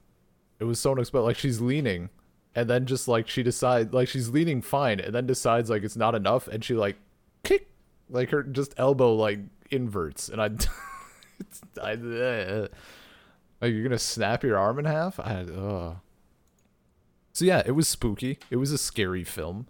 [0.59, 1.23] It was so unexpected.
[1.23, 2.09] Like she's leaning,
[2.55, 5.95] and then just like she decides, like she's leaning fine, and then decides like it's
[5.95, 6.97] not enough, and she like
[7.43, 7.69] kick,
[8.09, 10.49] like her just elbow like inverts, and I,
[11.81, 12.67] I, uh,
[13.61, 15.19] like you're gonna snap your arm in half.
[15.19, 15.95] I, uh.
[17.37, 18.39] So yeah, it was spooky.
[18.49, 19.67] It was a scary film.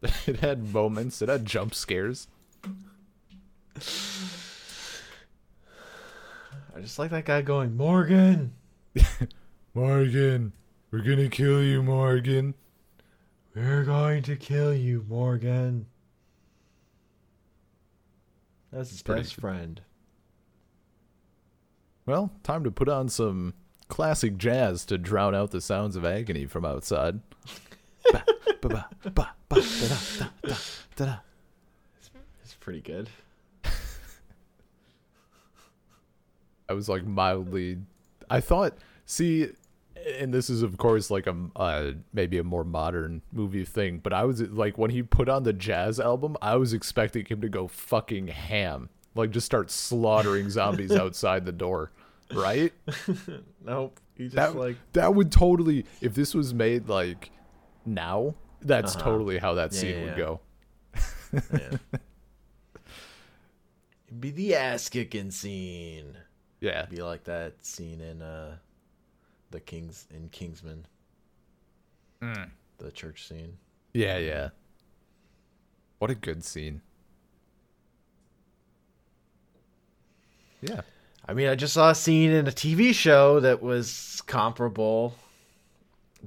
[0.26, 1.20] It had moments.
[1.20, 2.26] It had jump scares.
[6.74, 8.54] I just like that guy going, Morgan.
[9.74, 10.54] Morgan,
[10.90, 12.54] we're gonna kill you, Morgan.
[13.54, 15.84] We're going to kill you, Morgan.
[18.72, 19.82] That's his best friend.
[22.06, 23.52] Well, time to put on some
[23.92, 27.20] classic jazz to drown out the sounds of agony from outside.
[32.42, 33.10] It's pretty good.
[36.70, 37.80] I was like mildly.
[38.30, 39.50] I thought, see,
[40.18, 44.14] and this is of course like a uh, maybe a more modern movie thing, but
[44.14, 47.48] I was like when he put on the jazz album, I was expecting him to
[47.50, 51.92] go fucking ham, like just start slaughtering zombies outside the door,
[52.32, 52.72] right?
[53.64, 54.00] Nope.
[54.16, 57.30] He just That like that would totally if this was made like
[57.86, 59.04] now, that's Uh-huh.
[59.04, 60.16] totally how that Yeah, scene yeah, would yeah.
[60.16, 60.40] go.
[61.52, 61.78] yeah.
[64.08, 66.16] It'd be the ass kicking scene.
[66.60, 66.84] Yeah.
[66.86, 68.56] Be like that scene in uh
[69.50, 70.86] the Kings in Kingsman.
[72.78, 73.58] The church scene.
[73.94, 74.50] Yeah, yeah.
[75.98, 76.82] What a good scene.
[80.60, 80.82] Yeah.
[81.26, 85.14] I mean, I just saw a scene in a TV show that was comparable,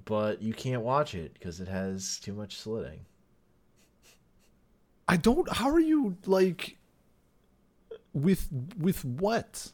[0.05, 3.01] but you can't watch it because it has too much slitting.
[5.07, 6.77] I don't how are you like
[8.13, 8.47] with
[8.79, 9.71] with what?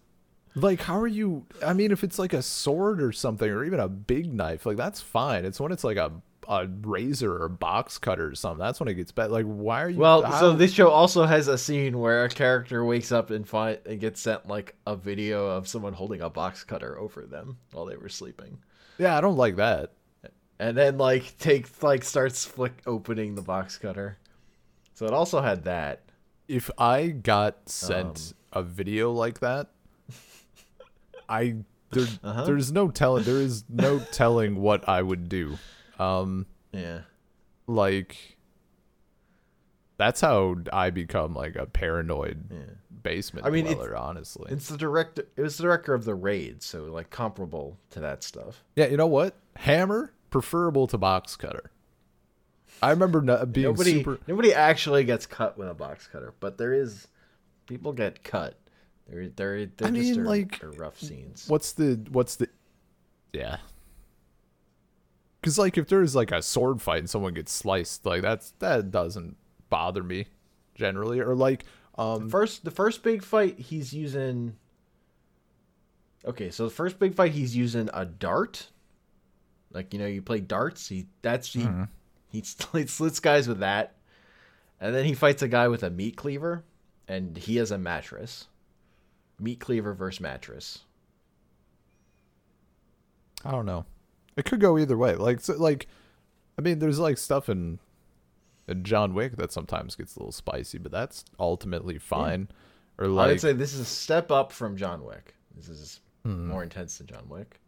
[0.55, 3.80] Like how are you I mean if it's like a sword or something or even
[3.80, 5.45] a big knife, like that's fine.
[5.45, 6.11] It's when it's like a
[6.47, 8.59] a razor or a box cutter or something.
[8.59, 9.31] That's when it gets bad.
[9.31, 12.29] Like why are you Well, how- so this show also has a scene where a
[12.29, 16.29] character wakes up and find and gets sent like a video of someone holding a
[16.29, 18.57] box cutter over them while they were sleeping,
[18.97, 19.91] Yeah, I don't like that.
[20.59, 24.18] and then like take like starts flick opening the box cutter.
[24.93, 26.03] So it also had that.
[26.47, 29.68] if I got sent a video like that,
[31.30, 31.57] I
[31.91, 32.45] there, Uh-huh.
[32.45, 35.57] there's no telling there is no telling what I would do.
[36.02, 37.02] Um Yeah.
[37.68, 38.38] like
[39.98, 42.57] that's how I become like a paranoid Yeah.
[43.03, 44.52] basement I mean, it's- honestly.
[44.52, 45.28] It's the director.
[45.36, 48.64] It was the director of the raid, so like comparable to that stuff.
[48.76, 49.36] Yeah, you know what?
[49.57, 51.72] Hammer preferable to box cutter.
[52.82, 56.57] I remember no, being Nobody, super nobody actually gets cut with a box cutter, but
[56.57, 57.07] there is
[57.68, 58.57] people get cut.
[59.07, 61.45] They're they're, they're I just mean, like, rough scenes.
[61.48, 62.48] what's the what's the
[63.34, 63.57] yeah
[65.41, 68.91] because like if there's like a sword fight and someone gets sliced like that's that
[68.91, 69.35] doesn't
[69.69, 70.27] bother me
[70.76, 71.65] generally or like
[71.97, 74.55] um First, the first big fight he's using.
[76.26, 78.68] Okay, so the first big fight he's using a dart.
[79.73, 80.88] Like you know, you play darts.
[80.88, 81.84] He that's he Mm-hmm.
[82.30, 83.95] he sl- slits guys with that,
[84.80, 86.63] and then he fights a guy with a meat cleaver,
[87.07, 88.47] and he has a mattress.
[89.39, 90.80] Meat cleaver versus mattress.
[93.43, 93.85] i don't know
[94.38, 95.88] it could go either way like so, like
[96.58, 97.80] i mean there's like stuff in,
[98.68, 102.48] in john wick that sometimes gets a little spicy but that's ultimately fine
[102.98, 105.34] or like I would say this is a step up from John Wick.
[105.56, 106.49] This is Hmm.
[106.49, 107.60] more intense than John Wick.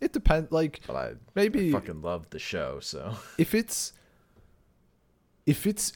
[0.00, 3.92] it depends like But I Maybe- I fucking love the show, so if it's
[5.44, 5.92] if it's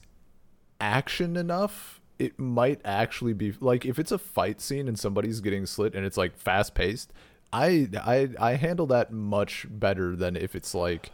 [0.81, 5.67] action enough it might actually be like if it's a fight scene and somebody's getting
[5.67, 7.13] slit and it's like fast paced
[7.57, 11.11] I I I handle that much better than if it's like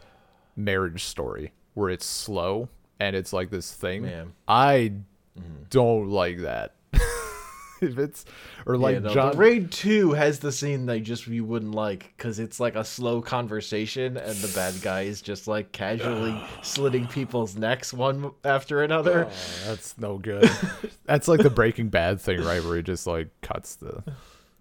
[0.57, 2.67] Marriage Story, where it's slow
[2.99, 4.01] and it's like this thing.
[4.03, 4.33] Man.
[4.45, 4.91] I
[5.39, 5.63] mm-hmm.
[5.69, 6.75] don't like that.
[7.81, 8.25] if it's
[8.65, 12.13] or like yeah, no, John Raid Two has the scene that just you wouldn't like
[12.17, 17.07] because it's like a slow conversation and the bad guy is just like casually slitting
[17.07, 19.27] people's necks one after another.
[19.29, 20.49] Oh, that's no good.
[21.05, 22.61] that's like the Breaking Bad thing, right?
[22.61, 24.03] Where he just like cuts the.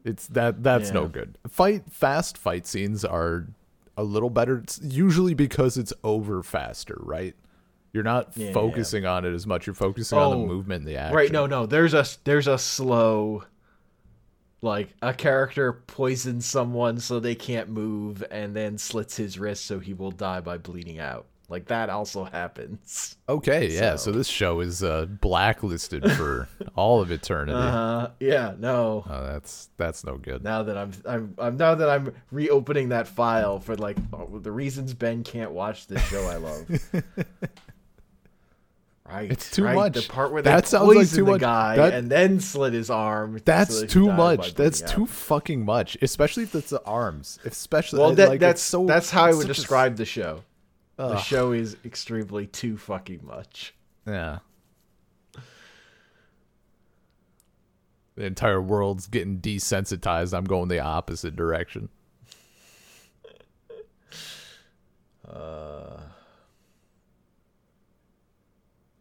[0.05, 1.39] It's that that's no good.
[1.49, 3.47] Fight fast fight scenes are
[3.97, 4.59] a little better.
[4.59, 7.35] It's usually because it's over faster, right?
[7.93, 8.53] You're not Yeah, yeah.
[8.53, 9.67] focusing on it as much.
[9.67, 11.15] You're focusing on Oh, the movement and the action.
[11.17, 11.31] Right?
[11.31, 11.67] No, no.
[11.67, 13.45] There's a there's a slow,
[14.61, 19.79] like a character poisons someone so they can't move and then slits his wrist so
[19.79, 21.27] he will die by bleeding out.
[21.49, 23.17] Like that also happens.
[23.29, 23.97] Okay, yeah.
[23.97, 27.53] So, So- this show is uh, blacklisted for all of eternity.
[27.59, 28.55] Uh, yeah.
[28.59, 29.05] No.
[29.09, 30.43] Oh, that's that's no good.
[30.43, 34.53] now that I'm, I'm, I'm now that I'm reopening that file for like oh, the
[34.53, 36.67] reasons Ben can't watch this show I love.
[39.09, 39.95] right, It's too right, much.
[39.95, 41.41] The part where That sounds like too the much.
[41.41, 43.39] guy That- and then slit his arm.
[43.45, 44.55] That's that he too much.
[44.55, 45.09] That's too out.
[45.11, 47.39] fucking much, especially if it's the arms.
[47.45, 48.87] Especially Well, that, it's that's so.
[48.87, 50.45] that's how I would such a- describe the show.
[50.97, 53.75] The show is extremely too fucking much.
[54.07, 54.39] Yeah.
[58.15, 60.37] The entire world's getting desensitized.
[60.37, 61.89] I'm going the opposite direction.
[65.29, 66.01] Uh,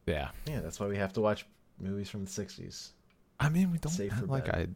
[0.07, 0.31] Yeah.
[0.47, 1.45] yeah, that's why we have to watch
[1.79, 2.89] movies from the '60s.
[3.39, 4.67] I mean, we don't like I.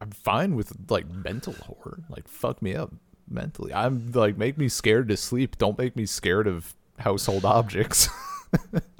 [0.00, 2.00] I'm fine with like mental horror.
[2.08, 2.92] Like fuck me up
[3.30, 3.72] mentally.
[3.72, 5.58] I'm like make me scared to sleep.
[5.58, 8.08] Don't make me scared of household objects.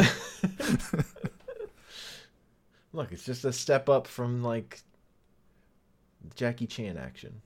[2.92, 4.80] Look, it's just a step up from like
[6.34, 7.42] Jackie Chan action.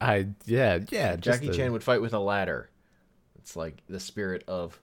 [0.00, 1.16] I yeah yeah.
[1.16, 2.70] Jackie a- Chan would fight with a ladder.
[3.38, 4.80] It's like the spirit of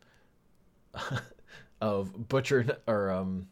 [1.82, 3.48] of butcher or um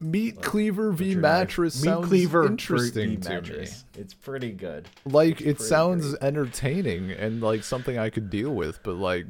[0.00, 1.84] meat cleaver v mattress knife.
[1.84, 3.84] meat sounds cleaver interesting to mattress.
[3.96, 4.88] It's pretty good.
[5.04, 5.12] me.
[5.12, 6.22] Like it sounds great.
[6.22, 9.26] entertaining and like something I could deal with, but like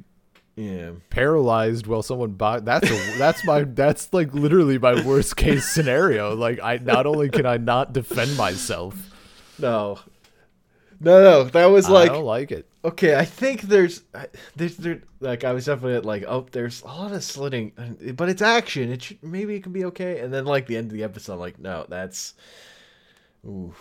[0.57, 0.91] Yeah.
[1.11, 6.35] paralyzed while someone buy that's a, that's my that's like literally my worst case scenario.
[6.35, 8.95] Like I not only can I not defend myself,
[9.59, 9.99] No.
[11.01, 12.69] No, no, that was like I don't like it.
[12.85, 13.15] okay.
[13.17, 14.27] I think there's, I-
[14.57, 17.73] there's, there, like I was definitely like, oh, there's a lot of slitting,
[18.17, 18.91] but it's action.
[18.91, 20.19] It should, maybe it can be okay.
[20.21, 22.35] And then like the end of the episode, I'm like, no, that's,
[23.47, 23.73] ooh,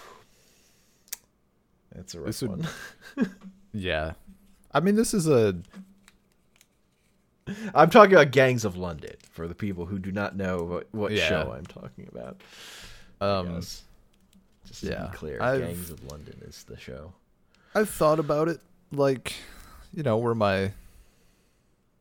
[1.96, 2.68] that's a rough This would- one.
[3.74, 4.14] Yeah.
[4.72, 5.56] I mean this is a
[7.74, 11.12] I'm talking about Gangs of London for the people who do not know what, what
[11.12, 11.28] Yeah.
[11.30, 12.42] show I'm talking about.
[13.22, 13.84] um Yes.
[14.68, 17.14] Just to yeah, be clear, I've- Gangs of London is the show.
[17.76, 18.60] I've thought about it,
[18.92, 19.34] like,
[19.94, 20.72] you know, where my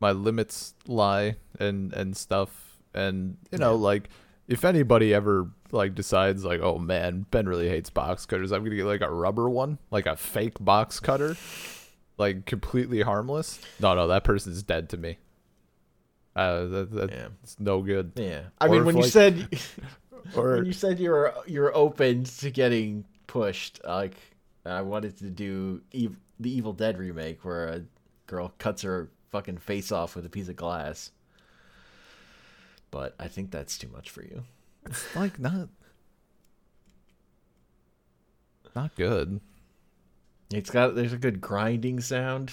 [0.01, 3.81] my limits lie and and stuff, and you know, Yeah.
[3.83, 4.09] like,
[4.49, 8.77] if anybody ever like decides like, oh man, Ben really hates box cutters, I'm gonna
[8.77, 11.37] get like a rubber one, like a fake box cutter,
[12.19, 13.61] like completely harmless.
[13.81, 15.19] No, no, that person's dead to me.
[16.37, 17.29] Uh, that, that's Yeah.
[17.59, 18.13] no good.
[18.17, 19.49] Yeah, I Or mean, if, when you said
[20.37, 24.17] Or when you said you were you're open to getting pushed, like
[24.65, 26.11] I wanted to do the
[26.51, 27.83] Evil Dead remake where a
[28.27, 31.11] girl cuts her fucking face off with a piece of glass.
[32.91, 34.45] But I think that's too much for you.
[34.87, 35.69] it's like not
[38.75, 39.41] not good.
[40.53, 42.53] It's got there's a good grinding sound.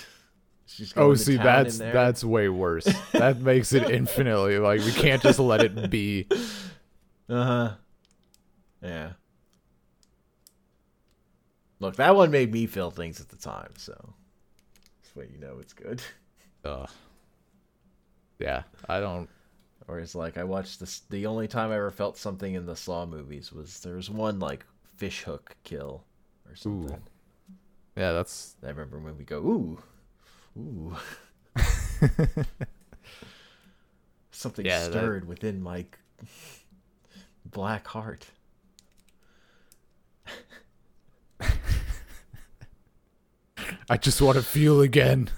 [0.96, 2.86] Oh, see, that's that's way worse.
[3.12, 6.28] that makes it infinitely like we can't just let it be.
[7.30, 7.72] Uh huh.
[8.82, 9.12] Yeah.
[11.80, 13.94] Look, that one made me feel things at the time, so
[15.02, 16.02] that's why you know it's good.
[16.66, 16.90] Ugh.
[18.40, 19.30] Yeah, I don't.
[19.88, 21.02] Or it's like I watched this.
[21.10, 24.40] The only time I ever felt something in the Saw movies was there was one
[24.40, 26.04] like fish hook kill
[26.50, 27.02] or something.
[27.98, 29.78] Yeah, that's I remember when we go ooh,
[30.58, 30.96] ooh.
[34.32, 35.86] something Yeah, that- stirred within my
[37.46, 38.26] black heart.
[43.90, 45.30] I just want to feel again.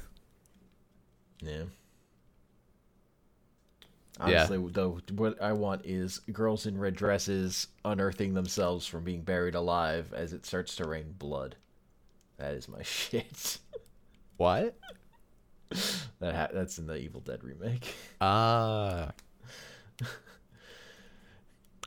[1.41, 1.63] Yeah.
[4.25, 4.43] Yeah.
[4.47, 9.55] Honestly, though, what I want is girls in red dresses unearthing themselves from being buried
[9.55, 11.55] alive as it starts to rain blood.
[12.37, 13.57] That is my shit.
[14.37, 14.77] What?
[16.19, 17.93] That ha- that's in the Evil Dead remake.
[18.21, 19.11] Ah.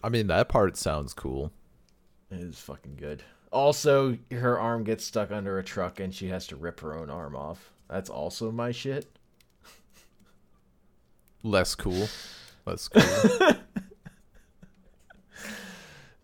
[0.03, 1.53] I mean, that part sounds cool.
[2.31, 3.23] It is fucking good.
[3.51, 7.11] Also, her arm gets stuck under a truck and she has to rip her own
[7.11, 7.70] arm off.
[7.89, 9.07] That's also my shit.
[11.43, 12.09] Less cool.
[12.66, 13.03] Less cool.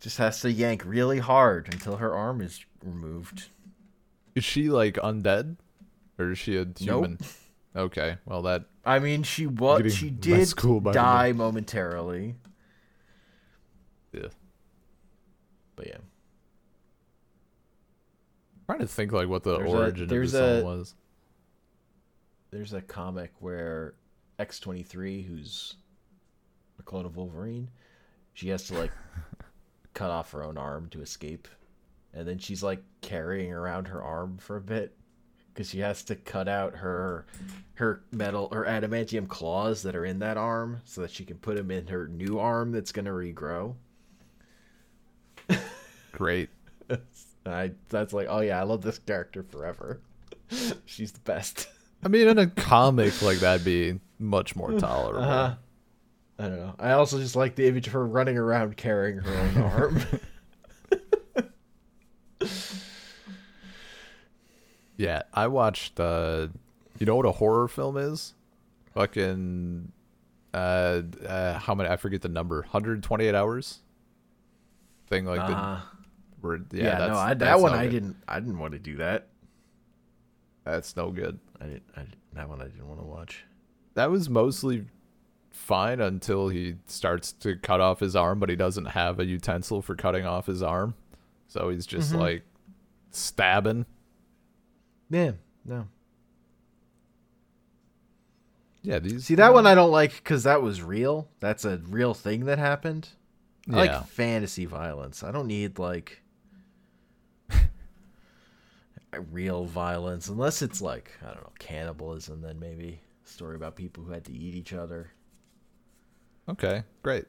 [0.00, 3.44] Just has to yank really hard until her arm is removed.
[4.34, 5.56] is she like undead,
[6.18, 7.18] or is she a human?
[7.20, 7.30] Nope.
[7.76, 12.34] Okay, well that I mean, she was she did cool die momentarily,
[14.14, 14.28] yeah.
[15.76, 15.98] but yeah.
[18.66, 20.94] trying to think like what the There's a- origin there's of the a- song was.
[22.50, 23.94] There's a comic where
[24.38, 25.74] X23, who's
[26.78, 27.68] a clone of Wolverine,
[28.32, 28.92] she has to like
[29.94, 31.48] cut off her own arm to escape,
[32.12, 34.96] and then she's like carrying around her arm for a bit
[35.52, 37.26] because she has to cut out her
[37.74, 41.56] her metal her adamantium claws that are in that arm so that she can put
[41.56, 43.74] them in her new arm that's gonna regrow.
[46.16, 46.50] Great.
[47.46, 50.00] I that's like, oh yeah, I love this character forever.
[50.86, 51.68] She's the best.
[52.02, 55.22] I mean, in a comic like that'd be much more tolerable.
[55.22, 55.54] Uh-huh.
[56.38, 56.74] I don't know.
[56.78, 60.02] I also just like the image of her running around carrying her own arm.
[64.96, 65.98] Yeah, I watched.
[66.00, 66.48] uh
[66.98, 68.34] You know what a horror film is?
[68.94, 69.92] Fucking.
[70.52, 71.90] Uh, uh, how many?
[71.90, 72.60] I forget the number.
[72.60, 73.80] 128 hours.
[75.08, 75.56] Thing like the.
[75.56, 75.80] Uh,
[76.72, 77.90] yeah, no, I, that one I good.
[77.92, 78.16] didn't.
[78.28, 79.28] I didn't want to do that.
[80.64, 81.38] That's no good.
[81.60, 81.82] I didn't.
[81.96, 82.02] I,
[82.34, 83.44] that one I didn't want to watch.
[83.94, 84.86] That was mostly
[85.50, 89.82] fine until he starts to cut off his arm, but he doesn't have a utensil
[89.82, 90.94] for cutting off his arm,
[91.48, 92.18] so he's just Mhm.
[92.18, 92.42] like
[93.10, 93.86] stabbing.
[95.10, 95.32] Yeah,
[95.64, 95.86] no.
[98.82, 99.24] Yeah, these.
[99.24, 101.28] See that one I don't like because that was real.
[101.40, 103.08] That's a real thing that happened.
[103.70, 103.98] I Yeah.
[103.98, 105.22] like fantasy violence.
[105.22, 106.22] I don't need like
[109.32, 112.40] real violence unless it's like I don't know cannibalism.
[112.42, 115.10] Then maybe a story about people who had to eat each other.
[116.48, 117.24] Okay, great.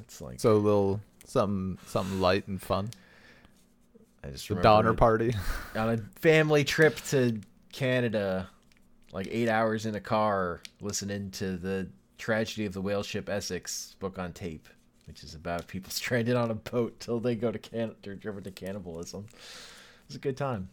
[0.00, 2.90] It's like So a little something something light and fun.
[4.24, 5.34] I just The Donner it Party.
[5.76, 7.40] on a family trip to
[7.72, 8.48] Canada,
[9.12, 13.94] like eight hours in a car, listening to the tragedy of the whale ship Essex
[14.00, 14.68] book on tape,
[15.06, 18.42] which is about people stranded on a boat till they go to Can they're driven
[18.44, 19.26] to cannibalism.
[19.30, 20.68] It was a good time.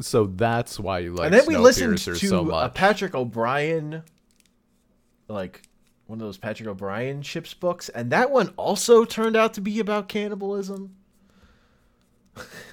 [0.00, 2.68] So that's why you like and then we listened to so a.
[2.68, 4.02] Patrick O'Brian,
[5.28, 5.62] like
[6.06, 9.80] one of those Patrick O'Brian ships books, and that one also turned out to be
[9.80, 10.96] about cannibalism.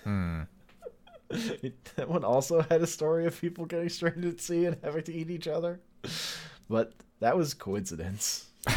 [0.03, 0.41] Hmm.
[1.29, 5.13] that one also had a story of people getting stranded at sea and having to
[5.13, 5.79] eat each other,
[6.69, 8.47] but that was coincidence.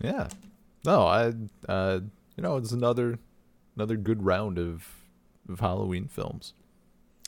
[0.00, 0.28] Yeah.
[0.84, 1.32] No, I
[1.68, 2.00] uh
[2.38, 3.18] you know, it's another
[3.74, 4.86] another good round of
[5.48, 6.54] of Halloween films.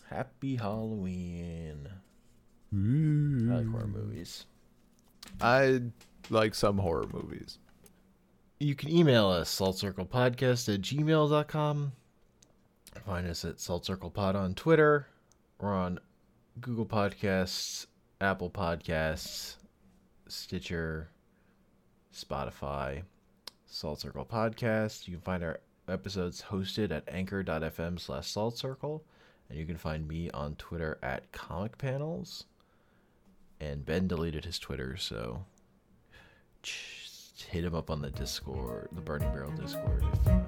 [0.08, 1.88] Happy Halloween!
[2.72, 2.76] I
[3.52, 4.46] I like horror movies.
[5.40, 5.80] I
[6.30, 7.58] like some horror movies.
[8.60, 11.92] You can email us, saltcirclepodcast at gmail.com.
[13.04, 15.08] Find us at Salt Circle Pod on Twitter.
[15.60, 15.98] We're on
[16.60, 17.86] Google Podcasts,
[18.20, 19.56] Apple Podcasts,
[20.28, 21.10] Stitcher,
[22.14, 23.02] Spotify,
[23.72, 25.06] Salt Circle Podcast.
[25.06, 29.04] You can find our episodes hosted at anchor.fm slash salt circle.
[29.48, 32.44] And you can find me on Twitter at Comic Panels.
[33.60, 35.44] And Ben deleted his Twitter, so
[37.48, 40.40] hit him up on the Discord, the Burning Barrel Discord, if, uh,